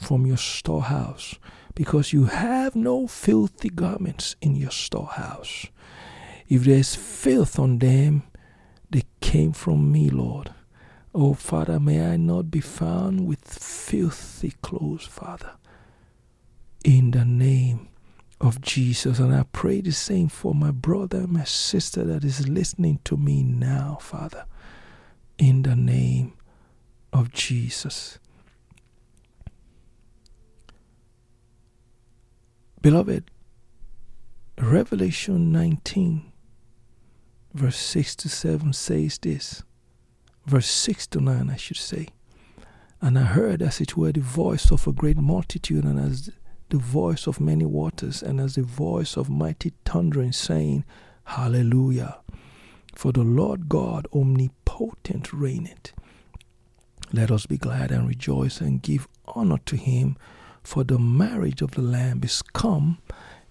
from 0.00 0.26
your 0.26 0.38
storehouse, 0.38 1.36
because 1.76 2.12
you 2.12 2.24
have 2.24 2.74
no 2.74 3.06
filthy 3.06 3.70
garments 3.70 4.34
in 4.40 4.56
your 4.56 4.72
storehouse. 4.72 5.66
If 6.48 6.64
there's 6.64 6.96
filth 6.96 7.60
on 7.60 7.78
them, 7.78 8.24
they 8.90 9.04
came 9.20 9.52
from 9.52 9.92
me, 9.92 10.10
Lord. 10.10 10.52
Oh, 11.14 11.34
Father, 11.34 11.78
may 11.78 12.12
I 12.12 12.16
not 12.16 12.50
be 12.50 12.60
found 12.60 13.24
with 13.24 13.46
filthy 13.46 14.54
clothes, 14.62 15.06
Father. 15.06 15.52
In 16.84 17.12
the 17.12 17.24
name 17.24 17.88
of 18.40 18.60
Jesus. 18.60 19.18
And 19.18 19.34
I 19.34 19.44
pray 19.52 19.80
the 19.80 19.92
same 19.92 20.28
for 20.28 20.54
my 20.54 20.72
brother 20.72 21.18
and 21.18 21.32
my 21.32 21.44
sister 21.44 22.02
that 22.04 22.24
is 22.24 22.48
listening 22.48 22.98
to 23.04 23.16
me 23.16 23.42
now, 23.42 23.98
Father. 24.00 24.46
In 25.38 25.62
the 25.62 25.76
name 25.76 26.34
of 27.12 27.32
Jesus. 27.32 28.18
Beloved, 32.80 33.30
Revelation 34.58 35.52
19, 35.52 36.32
verse 37.54 37.76
6 37.76 38.16
to 38.16 38.28
7 38.28 38.72
says 38.72 39.18
this. 39.18 39.62
Verse 40.46 40.66
6 40.66 41.06
to 41.08 41.20
9, 41.20 41.48
I 41.48 41.56
should 41.56 41.76
say. 41.76 42.08
And 43.00 43.16
I 43.16 43.22
heard 43.22 43.62
as 43.62 43.80
it 43.80 43.96
were 43.96 44.10
the 44.10 44.20
voice 44.20 44.72
of 44.72 44.88
a 44.88 44.92
great 44.92 45.16
multitude, 45.16 45.84
and 45.84 46.00
as 46.00 46.30
the 46.72 46.78
voice 46.78 47.26
of 47.26 47.38
many 47.38 47.66
waters, 47.66 48.22
and 48.22 48.40
as 48.40 48.54
the 48.54 48.62
voice 48.62 49.18
of 49.18 49.28
mighty 49.28 49.74
thundering, 49.84 50.32
saying, 50.32 50.86
Hallelujah! 51.24 52.20
For 52.94 53.12
the 53.12 53.22
Lord 53.22 53.68
God 53.68 54.06
omnipotent 54.14 55.34
reigneth. 55.34 55.92
Let 57.12 57.30
us 57.30 57.44
be 57.44 57.58
glad 57.58 57.90
and 57.90 58.08
rejoice 58.08 58.62
and 58.62 58.80
give 58.80 59.06
honor 59.26 59.58
to 59.66 59.76
him, 59.76 60.16
for 60.62 60.82
the 60.82 60.98
marriage 60.98 61.60
of 61.60 61.72
the 61.72 61.82
Lamb 61.82 62.22
is 62.24 62.40
come, 62.40 62.96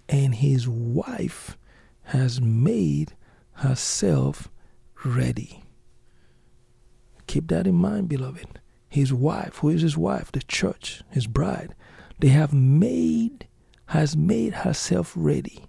and 0.09 0.33
his 0.33 0.67
wife 0.67 1.59
has 2.05 2.41
made 2.41 3.13
herself 3.53 4.49
ready. 5.05 5.61
Keep 7.27 7.49
that 7.49 7.67
in 7.67 7.75
mind, 7.75 8.09
beloved. 8.09 8.59
His 8.89 9.13
wife, 9.13 9.57
who 9.57 9.69
is 9.69 9.83
his 9.83 9.95
wife? 9.95 10.31
The 10.31 10.41
church, 10.41 11.03
his 11.11 11.27
bride. 11.27 11.75
They 12.21 12.27
have 12.27 12.53
made, 12.53 13.47
has 13.87 14.15
made 14.15 14.53
herself 14.53 15.11
ready. 15.15 15.65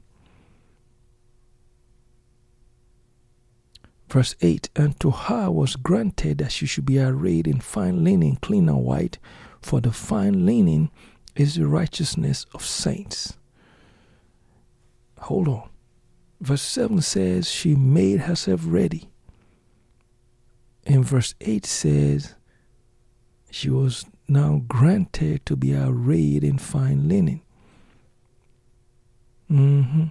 Verse 4.10 4.36
8 4.42 4.68
And 4.76 5.00
to 5.00 5.10
her 5.10 5.50
was 5.50 5.76
granted 5.76 6.38
that 6.38 6.52
she 6.52 6.66
should 6.66 6.84
be 6.84 7.00
arrayed 7.00 7.46
in 7.46 7.60
fine 7.60 8.04
linen, 8.04 8.36
clean 8.36 8.68
and 8.68 8.84
white, 8.84 9.18
for 9.62 9.80
the 9.80 9.92
fine 9.92 10.44
linen 10.44 10.90
is 11.34 11.54
the 11.54 11.66
righteousness 11.66 12.44
of 12.52 12.62
saints. 12.62 13.38
Hold 15.20 15.48
on. 15.48 15.70
Verse 16.38 16.60
7 16.60 17.00
says 17.00 17.50
she 17.50 17.74
made 17.74 18.20
herself 18.20 18.60
ready. 18.66 19.08
And 20.84 21.02
verse 21.02 21.34
8 21.40 21.64
says 21.64 22.34
she 23.50 23.70
was 23.70 24.04
now 24.28 24.62
granted 24.68 25.44
to 25.46 25.56
be 25.56 25.74
arrayed 25.74 26.44
in 26.44 26.58
fine 26.58 27.08
linen. 27.08 27.42
Mm-hmm. 29.50 30.04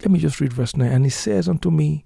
Let 0.00 0.10
me 0.10 0.18
just 0.18 0.40
read 0.40 0.52
verse 0.52 0.76
9. 0.76 0.90
And 0.90 1.04
he 1.04 1.10
says 1.10 1.48
unto 1.48 1.70
me, 1.70 2.04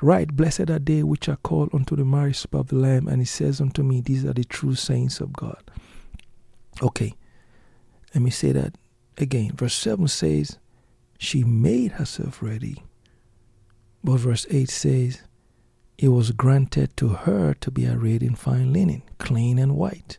Right, 0.00 0.34
blessed 0.34 0.68
are 0.68 0.80
they 0.80 1.04
which 1.04 1.28
are 1.28 1.36
called 1.36 1.72
unto 1.72 1.94
the 1.94 2.04
marriage 2.04 2.38
supper 2.38 2.58
of 2.58 2.68
the 2.68 2.76
Lamb. 2.76 3.06
And 3.06 3.20
he 3.20 3.24
says 3.24 3.60
unto 3.60 3.82
me, 3.84 4.00
These 4.00 4.24
are 4.24 4.32
the 4.32 4.44
true 4.44 4.74
saints 4.74 5.20
of 5.20 5.32
God. 5.32 5.62
Okay, 6.82 7.14
let 8.14 8.22
me 8.22 8.30
say 8.30 8.50
that 8.52 8.74
again. 9.18 9.52
Verse 9.54 9.74
7 9.74 10.08
says, 10.08 10.58
She 11.18 11.44
made 11.44 11.92
herself 11.92 12.42
ready. 12.42 12.82
But 14.02 14.16
verse 14.16 14.46
8 14.50 14.68
says, 14.68 15.22
It 16.02 16.08
was 16.08 16.32
granted 16.32 16.96
to 16.96 17.10
her 17.10 17.54
to 17.60 17.70
be 17.70 17.86
arrayed 17.86 18.24
in 18.24 18.34
fine 18.34 18.72
linen, 18.72 19.04
clean 19.18 19.56
and 19.56 19.76
white. 19.76 20.18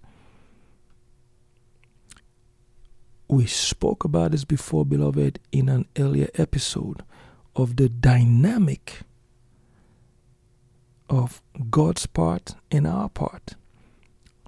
We 3.28 3.48
spoke 3.48 4.06
about 4.06 4.32
this 4.32 4.46
before, 4.46 4.86
beloved, 4.86 5.40
in 5.52 5.68
an 5.68 5.90
earlier 5.98 6.30
episode 6.36 7.04
of 7.54 7.76
the 7.76 7.90
dynamic 7.90 9.02
of 11.10 11.42
God's 11.70 12.06
part 12.06 12.56
and 12.72 12.88
our 12.88 13.10
part. 13.10 13.56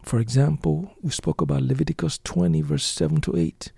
For 0.04 0.20
example, 0.20 0.94
we 1.02 1.12
spoke 1.12 1.42
about 1.42 1.64
Leviticus 1.64 2.18
20, 2.24 2.62
verse 2.62 2.86
7 2.86 3.20
to 3.20 3.36
8. 3.36 3.74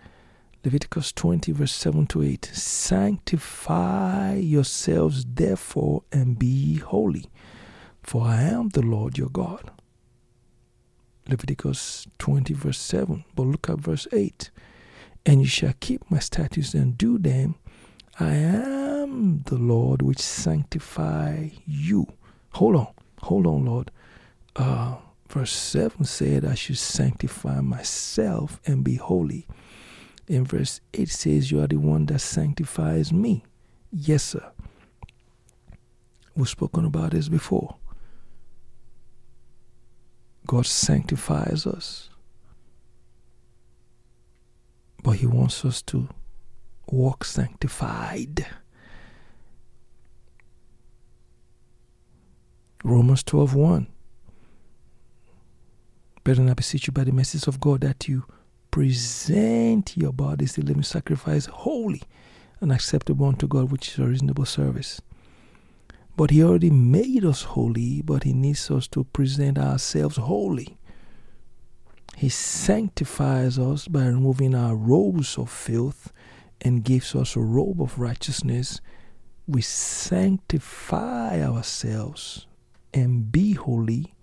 Leviticus 0.64 1.12
20, 1.12 1.52
verse 1.54 1.74
7 1.74 2.06
to 2.06 2.22
8. 2.22 2.52
Sanctify 2.54 4.36
yourselves, 4.36 5.26
therefore, 5.26 6.04
and 6.12 6.38
be 6.38 6.76
holy, 6.76 7.26
for 8.08 8.24
I 8.24 8.42
am 8.44 8.70
the 8.70 8.82
Lord 8.82 9.18
your 9.18 9.28
God. 9.28 9.70
Leviticus 11.28 12.08
20, 12.20 12.54
verse 12.54 12.80
7. 12.80 13.26
But 13.36 13.44
look 13.44 13.70
at 13.70 13.80
verse 13.80 14.08
8. 14.14 14.50
And 15.26 15.42
you 15.42 15.48
shall 15.48 15.74
keep 15.82 16.10
my 16.10 16.20
statutes 16.20 16.74
and 16.74 16.98
do 16.98 17.18
them. 17.18 17.56
I 18.18 18.34
am 18.34 19.44
the 19.48 19.58
Lord 19.58 20.02
which 20.02 20.20
sanctify 20.20 21.50
you. 21.66 22.08
Hold 22.54 22.78
on, 22.78 22.88
hold 23.24 23.46
on, 23.46 23.66
Lord. 23.66 23.92
Uh, 24.56 24.96
verse 25.28 25.52
7 25.52 26.06
said, 26.06 26.46
I 26.46 26.56
should 26.56 26.78
sanctify 26.78 27.60
myself 27.60 28.62
and 28.66 28.86
be 28.86 28.96
holy. 28.96 29.48
In 30.30 30.46
verse 30.46 30.80
8 30.94 31.10
says, 31.10 31.52
You 31.52 31.60
are 31.62 31.68
the 31.68 31.76
one 31.76 32.06
that 32.06 32.20
sanctifies 32.20 33.12
me. 33.12 33.44
Yes, 33.92 34.24
sir. 34.24 34.50
We've 36.38 36.48
spoken 36.48 36.86
about 36.86 37.12
this 37.12 37.28
before. 37.28 37.76
God 40.48 40.66
sanctifies 40.66 41.68
us, 41.68 42.10
but 45.04 45.18
He 45.18 45.28
wants 45.28 45.66
us 45.66 45.82
to 45.84 46.08
walk 46.90 47.26
sanctified. 47.26 48.46
Romans 52.84 53.24
12 53.24 53.54
1. 53.54 53.88
Brethren, 56.24 56.50
I 56.50 56.54
beseech 56.54 56.88
you 56.88 56.94
by 56.94 57.04
the 57.04 57.12
message 57.12 57.48
of 57.48 57.60
God 57.60 57.82
that 57.82 58.08
you 58.08 58.24
present 58.72 59.98
your 59.98 60.14
bodies 60.14 60.58
a 60.58 60.62
living 60.62 60.84
sacrifice, 60.84 61.46
holy 61.48 62.04
and 62.62 62.72
acceptable 62.72 63.28
unto 63.28 63.48
God, 63.48 63.72
which 63.72 63.90
is 63.90 64.00
a 64.00 64.06
reasonable 64.06 64.46
service. 64.46 65.02
But 66.18 66.32
He 66.32 66.44
already 66.44 66.72
made 66.72 67.24
us 67.24 67.44
holy, 67.44 68.02
but 68.02 68.24
He 68.24 68.34
needs 68.34 68.70
us 68.70 68.88
to 68.90 69.06
present 69.06 69.58
ourselves 69.58 70.18
holy. 70.18 70.78
He 72.18 72.28
sanctifies 72.30 73.60
us 73.60 73.88
by 73.88 74.08
removing 74.08 74.56
our 74.56 74.76
robes 74.76 75.38
of 75.38 75.52
filth 75.52 76.12
and 76.60 76.84
gives 76.84 77.14
us 77.14 77.36
a 77.36 77.40
robe 77.40 77.80
of 77.80 78.00
righteousness. 78.00 78.82
We 79.48 79.62
sanctify 79.62 81.44
ourselves 81.44 82.48
and 82.92 83.32
be 83.32 83.54
holy 83.54 84.16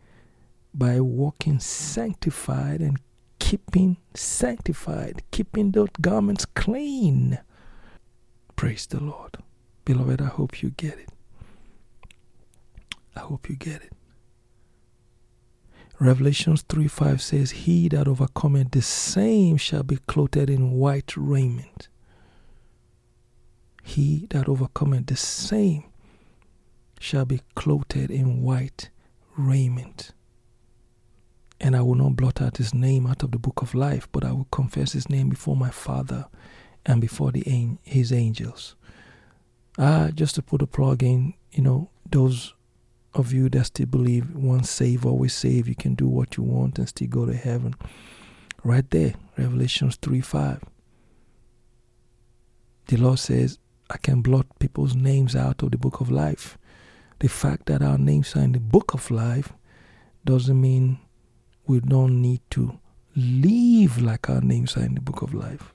by 0.75 0.99
walking 1.01 1.61
sanctified 1.61 2.81
and 2.81 2.99
keeping 3.39 3.99
sanctified, 4.15 5.23
keeping 5.31 5.71
those 5.71 5.91
garments 6.01 6.45
clean. 6.45 7.39
Praise 8.57 8.87
the 8.87 8.99
Lord. 8.99 9.37
Beloved, 9.85 10.21
I 10.21 10.27
hope 10.27 10.61
you 10.61 10.71
get 10.71 10.99
it. 10.99 11.14
I 13.17 13.21
hope 13.21 13.49
you 13.49 13.57
get 13.57 13.83
it. 13.83 13.93
Revelations 16.01 16.63
3 16.63 16.89
5 16.89 17.23
says, 17.23 17.51
He 17.53 17.89
that 17.89 18.09
overcometh 18.09 18.73
the 18.73 18.83
same 18.83 19.57
shall 19.57 19.85
be 19.85 19.99
clothed 20.07 20.51
in 20.51 20.73
white 20.73 21.17
raiment. 21.17 21.89
He 23.83 24.27
that 24.31 24.49
overcometh 24.49 25.07
the 25.07 25.17
same 25.17 25.85
shall 26.99 27.25
be 27.25 27.43
clothed 27.55 27.97
in 27.97 28.43
white 28.43 28.91
raiment. 29.37 30.13
And 31.61 31.77
I 31.77 31.83
will 31.83 31.95
not 31.95 32.17
blot 32.17 32.43
out 32.43 32.57
his 32.57 32.75
name 32.75 33.07
out 33.07 33.23
of 33.23 33.31
the 33.31 33.39
book 33.39 33.63
of 33.63 33.75
life, 33.75 34.09
but 34.11 34.25
I 34.25 34.33
will 34.33 34.49
confess 34.51 34.93
his 34.93 35.09
name 35.09 35.29
before 35.29 35.57
my 35.57 35.71
Father 35.71 36.27
and 36.85 37.01
before 37.01 37.31
the 37.31 37.45
his 37.83 38.13
angels. 38.13 38.75
Ah, 39.79 40.11
just 40.15 40.35
to 40.35 40.43
put 40.43 40.63
a 40.63 40.67
plug 40.67 41.03
in, 41.03 41.35
you 41.53 41.63
know, 41.63 41.91
those 42.11 42.54
of 43.15 43.33
you 43.33 43.49
that 43.51 43.65
still 43.67 43.87
believe 43.87 44.35
once 44.35 44.71
saved, 44.71 45.05
always 45.05 45.35
saved, 45.35 45.69
you 45.69 45.75
can 45.75 45.95
do 45.95 46.09
what 46.09 46.37
you 46.37 46.43
want 46.43 46.79
and 46.79 46.89
still 46.89 47.09
go 47.09 47.27
to 47.27 47.35
heaven. 47.35 47.75
Right 48.63 48.89
there, 48.91 49.15
Revelations 49.37 49.97
3 49.97 50.21
5. 50.21 50.65
The 52.87 52.97
Lord 52.97 53.19
says, 53.19 53.59
I 53.91 53.99
can 53.99 54.23
blot 54.23 54.47
people's 54.59 54.95
names 54.95 55.37
out 55.37 55.63
of 55.63 55.71
the 55.71 55.79
book 55.79 56.01
of 56.01 56.11
life. 56.11 56.59
The 57.21 57.29
fact 57.29 57.67
that 57.67 57.83
our 57.83 57.99
names 57.99 58.35
are 58.37 58.43
in 58.43 58.53
the 58.53 58.61
book 58.61 58.95
of 58.95 59.11
life 59.11 59.53
doesn't 60.25 60.61
mean 60.61 60.99
we 61.67 61.81
don't 61.81 62.21
need 62.21 62.41
to 62.51 62.79
live 63.17 64.03
like 64.03 64.29
our 64.29 64.41
names 64.41 64.77
are 64.77 64.85
in 64.85 64.95
the 64.95 65.01
book 65.01 65.23
of 65.23 65.33
life. 65.35 65.73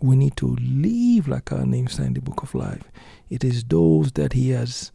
We 0.00 0.16
need 0.16 0.36
to 0.36 0.56
live 0.60 1.28
like 1.28 1.52
our 1.52 1.66
names 1.66 1.98
are 2.00 2.04
in 2.04 2.14
the 2.14 2.20
book 2.20 2.42
of 2.42 2.54
life. 2.54 2.84
It 3.28 3.44
is 3.44 3.64
those 3.64 4.12
that 4.12 4.32
He 4.32 4.50
has 4.50 4.92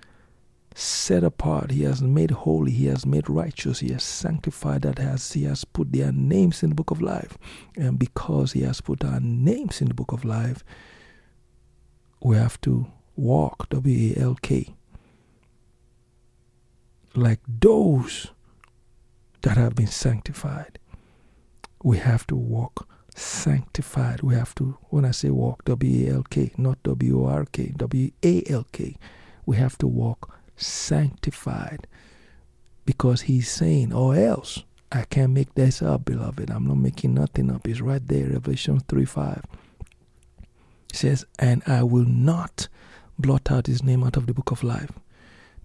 set 0.75 1.23
apart, 1.23 1.71
He 1.71 1.83
has 1.83 2.01
made 2.01 2.31
holy, 2.31 2.71
He 2.71 2.86
has 2.88 3.05
made 3.05 3.29
righteous, 3.29 3.79
He 3.79 3.91
has 3.91 4.03
sanctified 4.03 4.83
that 4.83 4.97
has 4.97 5.33
He 5.33 5.43
has 5.43 5.65
put 5.65 5.91
their 5.91 6.12
names 6.12 6.63
in 6.63 6.69
the 6.69 6.75
book 6.75 6.91
of 6.91 7.01
life. 7.01 7.38
And 7.75 7.99
because 7.99 8.53
He 8.53 8.62
has 8.62 8.81
put 8.81 9.03
our 9.03 9.19
names 9.19 9.81
in 9.81 9.88
the 9.88 9.93
book 9.93 10.12
of 10.12 10.25
life, 10.25 10.63
we 12.21 12.36
have 12.38 12.59
to 12.62 12.88
walk 13.15 13.69
W 13.69 14.13
A 14.15 14.21
L 14.21 14.36
K 14.41 14.75
like 17.15 17.39
those 17.47 18.31
that 19.41 19.57
have 19.57 19.75
been 19.75 19.88
sanctified. 19.88 20.79
We 21.83 21.97
have 21.97 22.25
to 22.27 22.36
walk 22.36 22.88
sanctified. 23.13 24.21
We 24.21 24.33
have 24.36 24.55
to, 24.55 24.77
when 24.89 25.05
I 25.05 25.12
say 25.12 25.29
walk, 25.29 25.65
W 25.65 26.09
A 26.09 26.15
L 26.15 26.23
K, 26.23 26.51
not 26.57 26.81
W 26.83 27.23
O 27.23 27.27
R 27.27 27.45
K, 27.45 27.73
W 27.75 28.12
A 28.23 28.43
L 28.49 28.65
K, 28.71 28.95
we 29.45 29.57
have 29.57 29.77
to 29.79 29.88
walk 29.88 30.39
sanctified 30.65 31.88
because 32.86 33.21
he's 33.21 33.49
saying, 33.49 33.93
or 33.93 34.15
else 34.15 34.63
I 34.91 35.06
can't 35.06 35.34
make 35.34 35.56
this 35.56 35.82
up, 35.82 36.06
beloved. 36.06 36.49
I'm 36.52 36.67
not 36.67 36.78
making 36.78 37.15
nothing 37.15 37.49
up. 37.49 37.67
It's 37.67 37.82
right 37.82 38.06
there, 38.06 38.30
Revelation 38.30 38.80
3 38.80 39.06
5. 39.06 39.43
It 40.89 40.95
says, 40.95 41.26
And 41.39 41.63
I 41.65 41.82
will 41.82 42.06
not 42.06 42.67
blot 43.17 43.52
out 43.52 43.67
his 43.67 43.84
name 43.84 44.04
out 44.04 44.17
of 44.17 44.28
the 44.28 44.34
book 44.34 44.52
of 44.52 44.63
life 44.63 44.91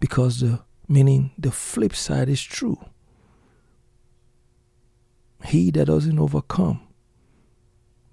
because 0.01 0.41
the 0.41 0.61
meaning 0.89 1.31
the 1.37 1.51
flip 1.51 1.95
side 1.95 2.29
is 2.29 2.43
true. 2.43 2.79
He 5.45 5.71
that 5.73 5.87
doesn't 5.87 6.19
overcome, 6.19 6.81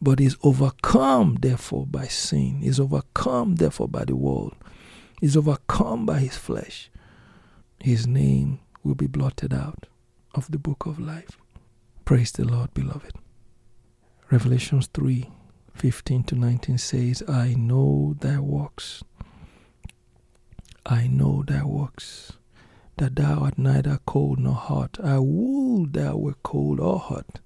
but 0.01 0.19
is 0.19 0.37
overcome, 0.43 1.37
therefore, 1.39 1.87
by 1.87 2.07
sin, 2.07 2.61
is 2.61 2.79
overcome, 2.79 3.55
therefore, 3.55 3.87
by 3.87 4.03
the 4.05 4.15
world, 4.15 4.53
is 5.21 5.37
overcome 5.37 6.05
by 6.05 6.19
his 6.19 6.37
flesh, 6.37 6.89
his 7.79 8.05
name 8.07 8.59
will 8.83 8.95
be 8.95 9.07
blotted 9.07 9.53
out 9.53 9.87
of 10.33 10.51
the 10.51 10.59
book 10.59 10.85
of 10.85 10.99
life. 10.99 11.37
Praise 12.03 12.31
the 12.31 12.45
Lord, 12.45 12.73
beloved. 12.73 13.13
Revelations 14.31 14.87
3 14.93 15.29
15 15.75 16.23
to 16.23 16.35
19 16.35 16.77
says, 16.77 17.23
I 17.27 17.53
know 17.53 18.15
thy 18.19 18.39
works. 18.39 19.03
I 20.85 21.07
know 21.07 21.43
thy 21.45 21.63
works 21.63 22.33
that 22.97 23.15
thou 23.15 23.39
art 23.39 23.57
neither 23.57 23.99
cold 24.05 24.39
nor 24.39 24.53
hot. 24.55 24.97
I 25.03 25.19
would 25.19 25.93
thou 25.93 26.15
were 26.15 26.35
cold 26.43 26.79
or 26.79 26.99
hot. 26.99 27.39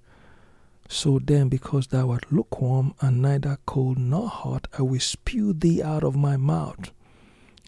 So 0.88 1.18
then, 1.18 1.48
because 1.48 1.88
thou 1.88 2.10
art 2.10 2.32
lukewarm 2.32 2.94
and 3.00 3.22
neither 3.22 3.58
cold 3.66 3.98
nor 3.98 4.28
hot, 4.28 4.68
I 4.78 4.82
will 4.82 5.00
spew 5.00 5.52
thee 5.52 5.82
out 5.82 6.04
of 6.04 6.16
my 6.16 6.36
mouth. 6.36 6.92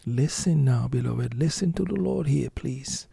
Listen 0.05 0.65
now, 0.65 0.87
beloved. 0.89 1.33
Listen 1.33 1.71
to 1.73 1.85
the 1.85 1.95
Lord 1.95 2.27
here, 2.27 2.49
please. 2.49 3.07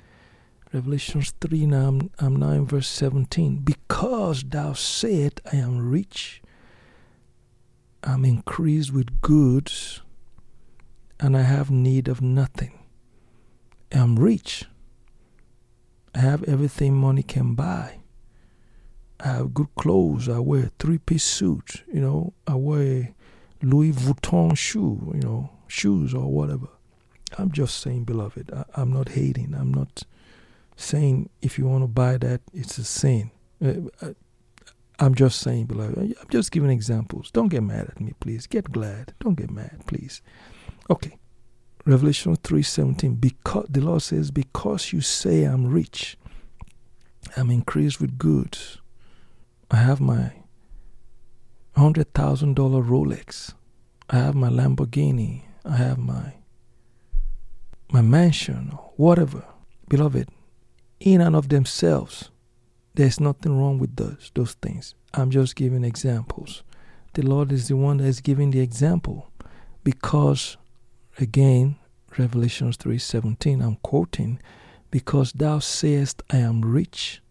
Revelations 0.72 1.32
3, 1.40 1.66
now 1.66 1.88
I'm, 1.88 2.10
um, 2.18 2.36
now 2.36 2.50
in 2.50 2.66
verse 2.66 2.88
17. 2.88 3.58
Because 3.58 4.42
thou 4.42 4.72
said, 4.72 5.40
I 5.52 5.56
am 5.56 5.88
rich, 5.88 6.42
I'm 8.02 8.24
increased 8.24 8.92
with 8.92 9.20
goods, 9.20 10.02
and 11.20 11.36
I 11.36 11.42
have 11.42 11.70
need 11.70 12.08
of 12.08 12.20
nothing. 12.20 12.78
I'm 13.92 14.18
rich. 14.18 14.64
I 16.14 16.18
have 16.18 16.42
everything 16.44 16.96
money 16.96 17.22
can 17.22 17.54
buy. 17.54 18.00
I 19.20 19.28
have 19.28 19.54
good 19.54 19.74
clothes. 19.76 20.28
I 20.28 20.38
wear 20.38 20.64
a 20.64 20.70
three 20.78 20.98
piece 20.98 21.24
suit. 21.24 21.84
You 21.92 22.00
know, 22.00 22.32
I 22.46 22.54
wear 22.54 23.14
Louis 23.62 23.92
Vuitton 23.92 24.56
shoe, 24.56 25.12
you 25.14 25.20
know, 25.20 25.50
shoes 25.68 26.14
or 26.14 26.32
whatever. 26.32 26.68
I'm 27.38 27.52
just 27.52 27.78
saying, 27.80 28.04
beloved, 28.04 28.50
I, 28.52 28.80
am 28.80 28.92
not 28.92 29.10
hating. 29.10 29.54
I'm 29.54 29.72
not 29.72 30.04
saying 30.76 31.30
if 31.42 31.58
you 31.58 31.66
want 31.66 31.82
to 31.84 31.88
buy 31.88 32.18
that, 32.18 32.40
it's 32.52 32.78
a 32.78 32.84
sin. 32.84 33.30
Uh, 33.64 33.74
I, 34.02 34.14
I'm 34.98 35.14
just 35.14 35.40
saying, 35.40 35.66
beloved, 35.66 35.96
I'm 35.98 36.28
just 36.30 36.52
giving 36.52 36.70
examples. 36.70 37.30
Don't 37.30 37.48
get 37.48 37.62
mad 37.62 37.88
at 37.88 38.00
me, 38.00 38.12
please. 38.20 38.46
Get 38.46 38.70
glad. 38.70 39.14
Don't 39.20 39.34
get 39.34 39.50
mad, 39.50 39.82
please. 39.86 40.20
Okay. 40.90 41.16
Revelation 41.86 42.36
3:17 42.36 43.20
because 43.20 43.66
the 43.70 43.80
Lord 43.80 44.02
says 44.02 44.30
because 44.30 44.92
you 44.92 45.00
say 45.00 45.44
I'm 45.44 45.66
rich 45.66 46.18
I'm 47.36 47.50
increased 47.50 48.00
with 48.00 48.18
goods 48.18 48.78
I 49.70 49.76
have 49.76 50.00
my 50.00 50.32
$100,000 51.76 52.04
Rolex 52.54 53.54
I 54.10 54.16
have 54.18 54.34
my 54.34 54.50
Lamborghini 54.50 55.44
I 55.64 55.76
have 55.76 55.98
my 55.98 56.34
my 57.92 58.00
mansion 58.00 58.70
or 58.72 58.92
whatever 58.96 59.44
beloved 59.88 60.28
in 61.00 61.20
and 61.20 61.34
of 61.34 61.48
themselves 61.48 62.30
there's 62.94 63.20
nothing 63.20 63.58
wrong 63.58 63.78
with 63.78 63.96
those 63.96 64.30
those 64.34 64.54
things. 64.54 64.94
I'm 65.14 65.30
just 65.30 65.56
giving 65.56 65.84
examples. 65.84 66.62
The 67.14 67.22
Lord 67.22 67.52
is 67.52 67.68
the 67.68 67.76
one 67.76 67.98
that 67.98 68.04
is 68.04 68.20
giving 68.20 68.50
the 68.50 68.60
example 68.60 69.30
because 69.84 70.56
again 71.18 71.76
revelations 72.18 72.76
3.17 72.76 73.62
i'm 73.64 73.76
quoting 73.76 74.40
because 74.90 75.32
thou 75.32 75.58
sayest 75.58 76.22
i 76.30 76.36
am 76.36 76.60
rich 76.60 77.22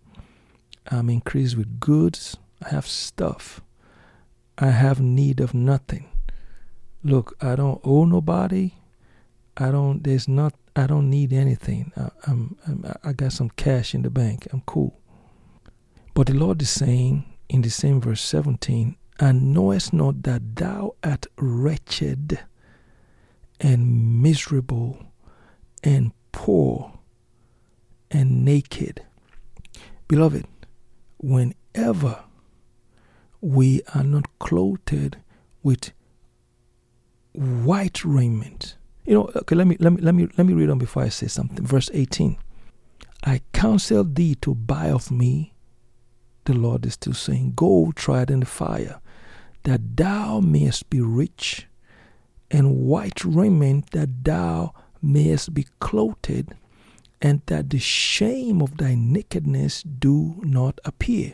i'm 0.89 1.09
increased 1.09 1.57
with 1.57 1.79
goods 1.79 2.37
i 2.63 2.69
have 2.69 2.87
stuff 2.87 3.61
i 4.57 4.67
have 4.67 4.99
need 4.99 5.39
of 5.39 5.53
nothing. 5.53 6.09
Look 7.03 7.35
i 7.41 7.55
don't 7.55 7.79
owe 7.83 8.05
nobody 8.05 8.73
i 9.59 9.71
don't 9.71 10.03
there's 10.03 10.27
not 10.27 10.53
I 10.79 10.87
don't 10.87 11.09
need 11.09 11.33
anything. 11.33 11.91
I, 11.97 12.09
I'm, 12.25 12.55
I'm, 12.65 12.93
I 13.03 13.11
got 13.11 13.33
some 13.33 13.49
cash 13.49 13.93
in 13.93 14.01
the 14.01 14.09
bank. 14.09 14.47
I'm 14.53 14.61
cool. 14.61 14.97
But 16.13 16.27
the 16.27 16.33
Lord 16.33 16.61
is 16.61 16.69
saying 16.69 17.25
in 17.49 17.63
the 17.63 17.69
same 17.69 17.99
verse 17.99 18.21
17, 18.21 18.95
And 19.19 19.53
knowest 19.53 19.91
not 19.91 20.23
that 20.23 20.55
thou 20.55 20.95
art 21.03 21.25
wretched 21.37 22.39
and 23.59 24.21
miserable 24.21 25.11
and 25.83 26.13
poor 26.31 26.97
and 28.09 28.45
naked. 28.45 29.03
Beloved, 30.07 30.45
whenever 31.17 32.23
we 33.41 33.81
are 33.93 34.03
not 34.03 34.27
clothed 34.39 35.17
with 35.61 35.91
white 37.33 38.05
raiment. 38.05 38.77
You 39.09 39.15
know, 39.15 39.29
okay, 39.37 39.55
let 39.55 39.65
me 39.65 39.75
let 39.79 39.91
me 39.91 40.01
let 40.03 40.13
me 40.13 40.27
let 40.37 40.45
me 40.45 40.53
read 40.53 40.69
on 40.69 40.77
before 40.77 41.01
I 41.01 41.09
say 41.09 41.25
something. 41.25 41.65
Verse 41.65 41.89
18. 41.91 42.37
I 43.23 43.41
counsel 43.53 44.03
thee 44.03 44.35
to 44.43 44.53
buy 44.53 44.91
of 44.91 45.09
me, 45.09 45.55
the 46.45 46.53
Lord 46.53 46.85
is 46.85 46.93
still 46.93 47.15
saying, 47.15 47.53
gold 47.55 47.95
tried 47.95 48.29
in 48.29 48.41
the 48.41 48.45
fire, 48.45 49.01
that 49.63 49.97
thou 49.97 50.41
mayest 50.41 50.91
be 50.91 51.01
rich, 51.01 51.65
and 52.51 52.77
white 52.77 53.25
raiment 53.25 53.89
that 53.93 54.23
thou 54.23 54.75
mayest 55.01 55.55
be 55.55 55.65
clothed, 55.79 56.53
and 57.19 57.41
that 57.47 57.71
the 57.71 57.79
shame 57.79 58.61
of 58.61 58.77
thy 58.77 58.93
nakedness 58.93 59.81
do 59.81 60.35
not 60.43 60.79
appear, 60.85 61.33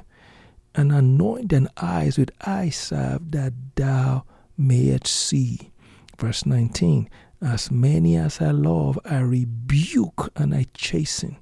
and 0.74 0.94
anoint 0.94 1.50
thine 1.50 1.68
eyes 1.76 2.18
with 2.18 2.32
eye 2.40 2.70
salve 2.70 3.32
that 3.32 3.52
thou 3.76 4.24
mayest 4.58 5.08
see. 5.08 5.72
Verse 6.18 6.46
19 6.46 7.10
As 7.42 7.70
many 7.72 8.16
as 8.16 8.42
I 8.42 8.52
love, 8.52 9.00
I 9.06 9.20
rebuke 9.20 10.32
and 10.36 10.54
I 10.56 10.66
chasten. 10.74 11.38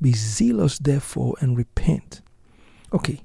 Be 0.00 0.12
zealous, 0.12 0.78
therefore, 0.78 1.36
and 1.40 1.56
repent. 1.56 2.22
Okay, 2.92 3.22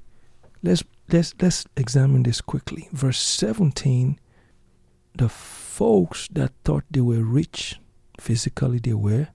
let's 0.62 0.84
let's 1.10 1.34
let's 1.40 1.64
examine 1.76 2.22
this 2.22 2.40
quickly. 2.40 2.88
Verse 2.92 3.18
17 3.18 4.18
the 5.16 5.28
folks 5.28 6.28
that 6.32 6.52
thought 6.64 6.84
they 6.90 7.00
were 7.00 7.24
rich, 7.24 7.80
physically 8.20 8.78
they 8.78 8.92
were, 8.92 9.28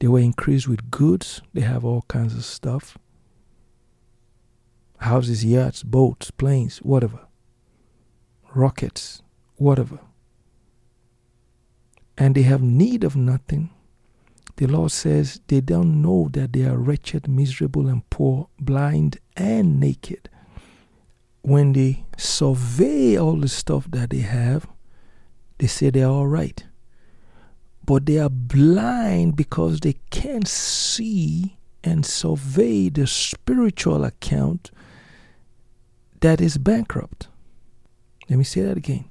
they 0.00 0.08
were 0.08 0.18
increased 0.18 0.68
with 0.68 0.90
goods, 0.90 1.40
they 1.54 1.60
have 1.60 1.84
all 1.84 2.02
kinds 2.08 2.34
of 2.34 2.44
stuff 2.44 2.98
houses, 4.98 5.44
yachts, 5.44 5.82
boats, 5.82 6.30
planes, 6.30 6.78
whatever, 6.78 7.20
rockets, 8.54 9.22
whatever. 9.56 10.00
And 12.18 12.34
they 12.34 12.42
have 12.42 12.62
need 12.62 13.04
of 13.04 13.16
nothing. 13.16 13.70
The 14.56 14.66
Lord 14.66 14.90
says 14.90 15.40
they 15.48 15.60
don't 15.60 16.00
know 16.00 16.28
that 16.32 16.52
they 16.54 16.64
are 16.64 16.78
wretched, 16.78 17.28
miserable, 17.28 17.88
and 17.88 18.08
poor, 18.08 18.48
blind, 18.58 19.18
and 19.36 19.78
naked. 19.78 20.30
When 21.42 21.74
they 21.74 22.06
survey 22.16 23.18
all 23.18 23.36
the 23.36 23.48
stuff 23.48 23.86
that 23.90 24.10
they 24.10 24.20
have, 24.20 24.66
they 25.58 25.66
say 25.66 25.90
they're 25.90 26.08
all 26.08 26.26
right. 26.26 26.64
But 27.84 28.06
they 28.06 28.18
are 28.18 28.30
blind 28.30 29.36
because 29.36 29.80
they 29.80 29.96
can't 30.10 30.48
see 30.48 31.58
and 31.84 32.04
survey 32.04 32.88
the 32.88 33.06
spiritual 33.06 34.04
account 34.04 34.70
that 36.20 36.40
is 36.40 36.58
bankrupt. 36.58 37.28
Let 38.28 38.38
me 38.38 38.44
say 38.44 38.62
that 38.62 38.76
again. 38.76 39.10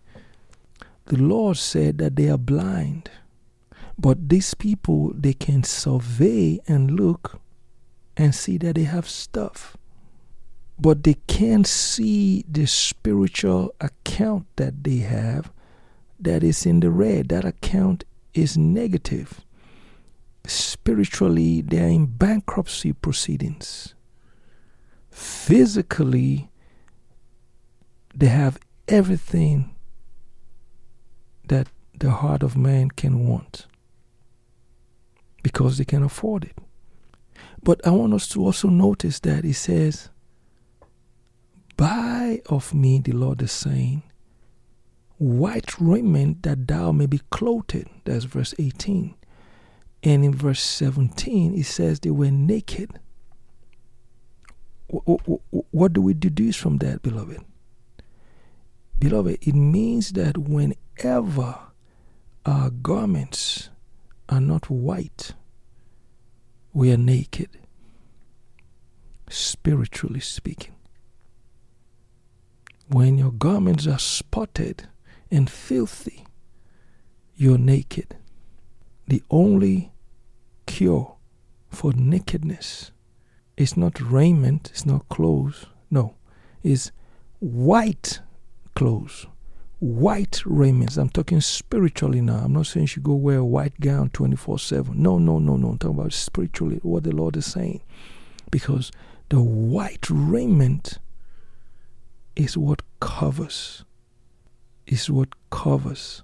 The 1.05 1.17
Lord 1.17 1.57
said 1.57 1.99
that 1.99 2.15
they 2.15 2.29
are 2.29 2.37
blind, 2.37 3.11
but 3.97 4.29
these 4.29 4.55
people 4.55 5.13
they 5.13 5.33
can 5.33 5.63
survey 5.63 6.59
and 6.67 6.91
look 6.91 7.39
and 8.17 8.33
see 8.33 8.57
that 8.57 8.75
they 8.75 8.83
have 8.85 9.07
stuff, 9.07 9.77
but 10.79 11.03
they 11.03 11.15
can't 11.27 11.67
see 11.67 12.43
the 12.49 12.65
spiritual 12.65 13.75
account 13.79 14.47
that 14.55 14.83
they 14.83 14.97
have 14.97 15.51
that 16.19 16.43
is 16.43 16.65
in 16.65 16.79
the 16.79 16.89
red. 16.89 17.29
That 17.29 17.45
account 17.45 18.03
is 18.33 18.57
negative. 18.57 19.41
Spiritually, 20.47 21.61
they 21.61 21.81
are 21.83 21.87
in 21.87 22.07
bankruptcy 22.07 22.93
proceedings. 22.93 23.93
Physically, 25.11 26.49
they 28.13 28.27
have 28.27 28.57
everything 28.87 29.74
that 31.47 31.67
the 31.99 32.11
heart 32.11 32.43
of 32.43 32.57
man 32.57 32.89
can 32.89 33.27
want 33.27 33.67
because 35.43 35.77
they 35.77 35.85
can 35.85 36.03
afford 36.03 36.45
it. 36.45 36.57
But 37.63 37.85
I 37.85 37.91
want 37.91 38.13
us 38.13 38.27
to 38.29 38.43
also 38.45 38.69
notice 38.69 39.19
that 39.21 39.43
he 39.43 39.53
says, 39.53 40.09
Buy 41.77 42.41
of 42.47 42.73
me, 42.73 42.99
the 42.99 43.11
Lord 43.11 43.41
is 43.41 43.51
saying, 43.51 44.03
white 45.17 45.79
raiment 45.79 46.43
that 46.43 46.67
thou 46.67 46.91
may 46.91 47.05
be 47.05 47.21
clothed. 47.29 47.87
That's 48.03 48.25
verse 48.25 48.53
18. 48.59 49.15
And 50.03 50.25
in 50.25 50.33
verse 50.33 50.61
17, 50.61 51.55
it 51.57 51.65
says 51.65 51.99
they 51.99 52.11
were 52.11 52.31
naked. 52.31 52.91
What 54.87 55.93
do 55.93 56.01
we 56.01 56.13
deduce 56.13 56.55
from 56.55 56.77
that, 56.77 57.01
beloved? 57.01 57.43
Beloved, 58.99 59.39
it 59.41 59.55
means 59.55 60.11
that 60.13 60.37
whenever 61.01 61.59
our 62.45 62.69
garments 62.69 63.69
are 64.29 64.41
not 64.41 64.69
white, 64.69 65.33
we 66.73 66.91
are 66.91 66.97
naked, 66.97 67.49
spiritually 69.29 70.19
speaking. 70.19 70.75
When 72.87 73.17
your 73.17 73.31
garments 73.31 73.87
are 73.87 73.99
spotted 73.99 74.87
and 75.31 75.49
filthy, 75.49 76.25
you're 77.35 77.57
naked. 77.57 78.17
The 79.07 79.23
only 79.29 79.91
cure 80.65 81.15
for 81.69 81.93
nakedness 81.93 82.91
is 83.57 83.75
not 83.77 83.99
raiment, 83.99 84.69
it's 84.71 84.85
not 84.85 85.09
clothes, 85.09 85.65
no, 85.89 86.15
is 86.63 86.91
white 87.39 88.19
clothes, 88.75 89.27
white 89.79 90.41
raiments. 90.45 90.97
I'm 90.97 91.09
talking 91.09 91.41
spiritually 91.41 92.21
now. 92.21 92.37
I'm 92.45 92.53
not 92.53 92.67
saying 92.67 92.87
should 92.87 93.03
go 93.03 93.13
wear 93.13 93.37
a 93.37 93.45
white 93.45 93.79
gown 93.79 94.09
24 94.09 94.59
7. 94.59 95.01
No, 95.01 95.17
no, 95.17 95.39
no, 95.39 95.57
no. 95.57 95.69
I'm 95.69 95.77
talking 95.77 95.99
about 95.99 96.13
spiritually, 96.13 96.79
what 96.83 97.03
the 97.03 97.15
Lord 97.15 97.37
is 97.37 97.45
saying. 97.45 97.81
Because 98.51 98.91
the 99.29 99.41
white 99.41 100.09
raiment 100.09 100.99
is 102.35 102.57
what 102.57 102.81
covers, 102.99 103.83
is 104.85 105.09
what 105.09 105.29
covers 105.49 106.23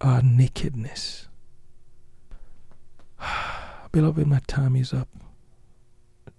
our 0.00 0.22
nakedness. 0.22 1.28
Beloved, 3.92 4.26
my 4.26 4.40
time 4.46 4.76
is 4.76 4.92
up 4.92 5.08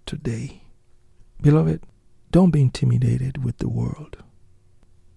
today. 0.06 0.62
Beloved, 1.42 1.82
don't 2.30 2.50
be 2.50 2.62
intimidated 2.62 3.44
with 3.44 3.58
the 3.58 3.68
world. 3.68 4.18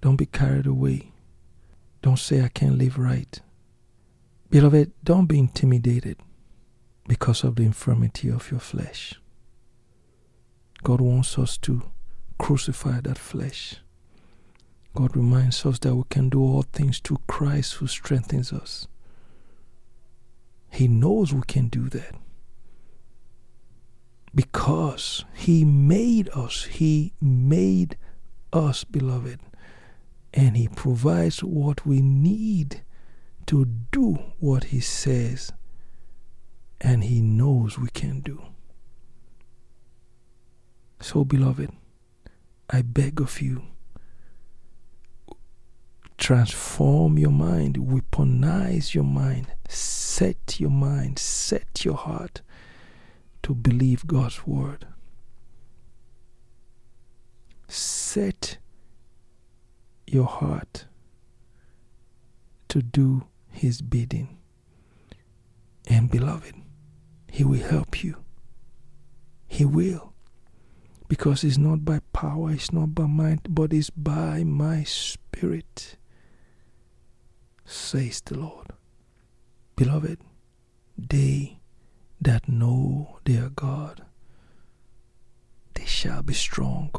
Don't 0.04 0.18
be 0.18 0.26
carried 0.26 0.68
away. 0.68 1.14
Don't 2.02 2.20
say, 2.20 2.44
I 2.44 2.50
can't 2.50 2.78
live 2.78 3.00
right. 3.00 3.40
Beloved, 4.50 4.92
don't 5.02 5.28
be 5.28 5.40
intimidated 5.40 6.18
because 7.08 7.46
of 7.46 7.56
the 7.56 7.64
infirmity 7.64 8.28
of 8.28 8.52
your 8.52 8.60
flesh. 8.60 9.14
God 10.84 11.00
wants 11.00 11.40
us 11.40 11.58
to 11.60 11.84
crucify 12.38 13.00
that 13.00 13.18
flesh. 13.18 13.78
God 14.94 15.16
reminds 15.16 15.66
us 15.66 15.80
that 15.80 15.96
we 15.96 16.04
can 16.10 16.28
do 16.28 16.42
all 16.42 16.64
things 16.64 17.00
through 17.00 17.22
Christ 17.28 17.76
who 17.76 17.88
strengthens 17.88 18.52
us. 18.52 18.90
He 20.70 20.90
knows 20.90 21.34
we 21.34 21.44
can 21.48 21.70
do 21.70 21.88
that 21.88 22.14
because 24.36 25.24
He 25.34 25.64
made 25.64 26.28
us. 26.34 26.66
He 26.66 27.14
made 27.22 27.96
us, 28.52 28.84
beloved 28.84 29.40
and 30.34 30.58
He 30.58 30.68
provides 30.68 31.44
what 31.44 31.86
we 31.86 32.02
need 32.02 32.82
to 33.48 33.66
do 33.66 34.18
what 34.40 34.66
He 34.66 34.80
says, 34.80 35.52
and 36.82 37.04
He 37.04 37.22
knows 37.22 37.78
we 37.78 37.90
can 37.90 38.22
do. 38.22 38.42
So, 41.00 41.24
beloved, 41.26 41.70
I 42.70 42.82
beg 42.82 43.20
of 43.20 43.42
you, 43.42 43.64
transform 46.18 47.20
your 47.20 47.32
mind, 47.32 47.78
weaponize 47.78 48.94
your 48.94 49.04
mind, 49.04 49.48
set 49.68 50.60
your 50.60 50.70
mind, 50.72 51.20
set 51.20 51.84
your 51.84 51.98
heart 51.98 52.42
to 53.44 53.54
believe 53.54 54.08
God's 54.08 54.48
word. 54.48 54.88
Set 57.68 58.58
your 60.14 60.28
heart 60.28 60.86
to 62.70 62.82
do 62.82 63.26
His 63.50 63.82
bidding. 63.82 64.38
And 65.88 66.10
beloved, 66.10 66.56
He 67.30 67.44
will 67.44 67.62
help 67.62 68.04
you. 68.04 68.18
He 69.48 69.66
will. 69.66 70.14
Because 71.08 71.44
it's 71.44 71.58
not 71.58 71.84
by 71.86 72.00
power, 72.12 72.52
it's 72.52 72.72
not 72.72 72.96
by 72.96 73.06
might, 73.06 73.42
but 73.48 73.74
it's 73.74 73.90
by 73.90 74.44
my 74.44 74.84
spirit, 74.84 75.98
says 77.66 78.22
the 78.22 78.40
Lord. 78.40 78.68
Beloved, 79.76 80.20
they 80.98 81.60
that 82.22 82.48
know 82.48 83.20
their 83.26 83.50
God, 83.50 84.06
they 85.74 85.86
shall 85.86 86.24
be 86.24 86.34
strong 86.34 86.92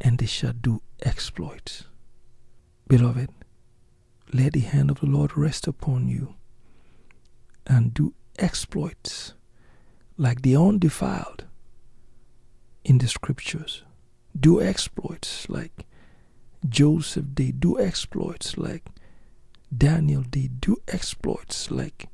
and 0.00 0.18
they 0.18 0.26
shall 0.26 0.52
do 0.52 0.82
exploits. 1.00 1.84
Beloved, 2.92 3.30
let 4.34 4.52
the 4.52 4.60
hand 4.60 4.90
of 4.90 5.00
the 5.00 5.06
Lord 5.06 5.34
rest 5.34 5.66
upon 5.66 6.08
you 6.08 6.34
and 7.66 7.94
do 7.94 8.12
exploits 8.38 9.32
like 10.18 10.42
the 10.42 10.54
undefiled 10.56 11.46
in 12.84 12.98
the 12.98 13.08
scriptures. 13.08 13.82
Do 14.38 14.60
exploits 14.60 15.48
like 15.48 15.86
Joseph 16.68 17.24
did. 17.32 17.60
Do 17.60 17.80
exploits 17.80 18.58
like 18.58 18.84
Daniel 19.74 20.20
did. 20.20 20.60
Do 20.60 20.76
exploits 20.86 21.70
like 21.70 22.10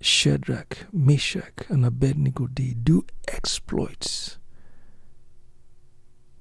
Shadrach, 0.00 0.86
Meshach, 0.92 1.64
and 1.68 1.84
Abednego 1.84 2.46
did. 2.46 2.84
Do 2.84 3.04
exploits 3.26 4.38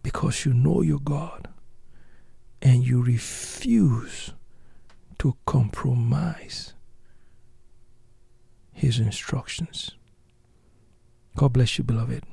because 0.04 0.45
you 0.45 0.54
know 0.54 0.84
your 0.84 0.99
God 0.99 1.47
and 2.65 2.84
you 2.84 2.99
refuse 2.99 4.34
to 5.19 5.38
compromise 5.45 6.73
his 8.73 8.97
instructions. 8.97 9.91
God 11.36 11.54
bless 11.54 11.78
you, 11.78 11.84
beloved. 11.84 12.23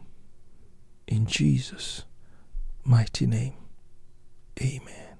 In 1.06 1.26
Jesus' 1.26 2.04
mighty 2.82 3.26
name, 3.26 3.52
amen. 4.58 5.18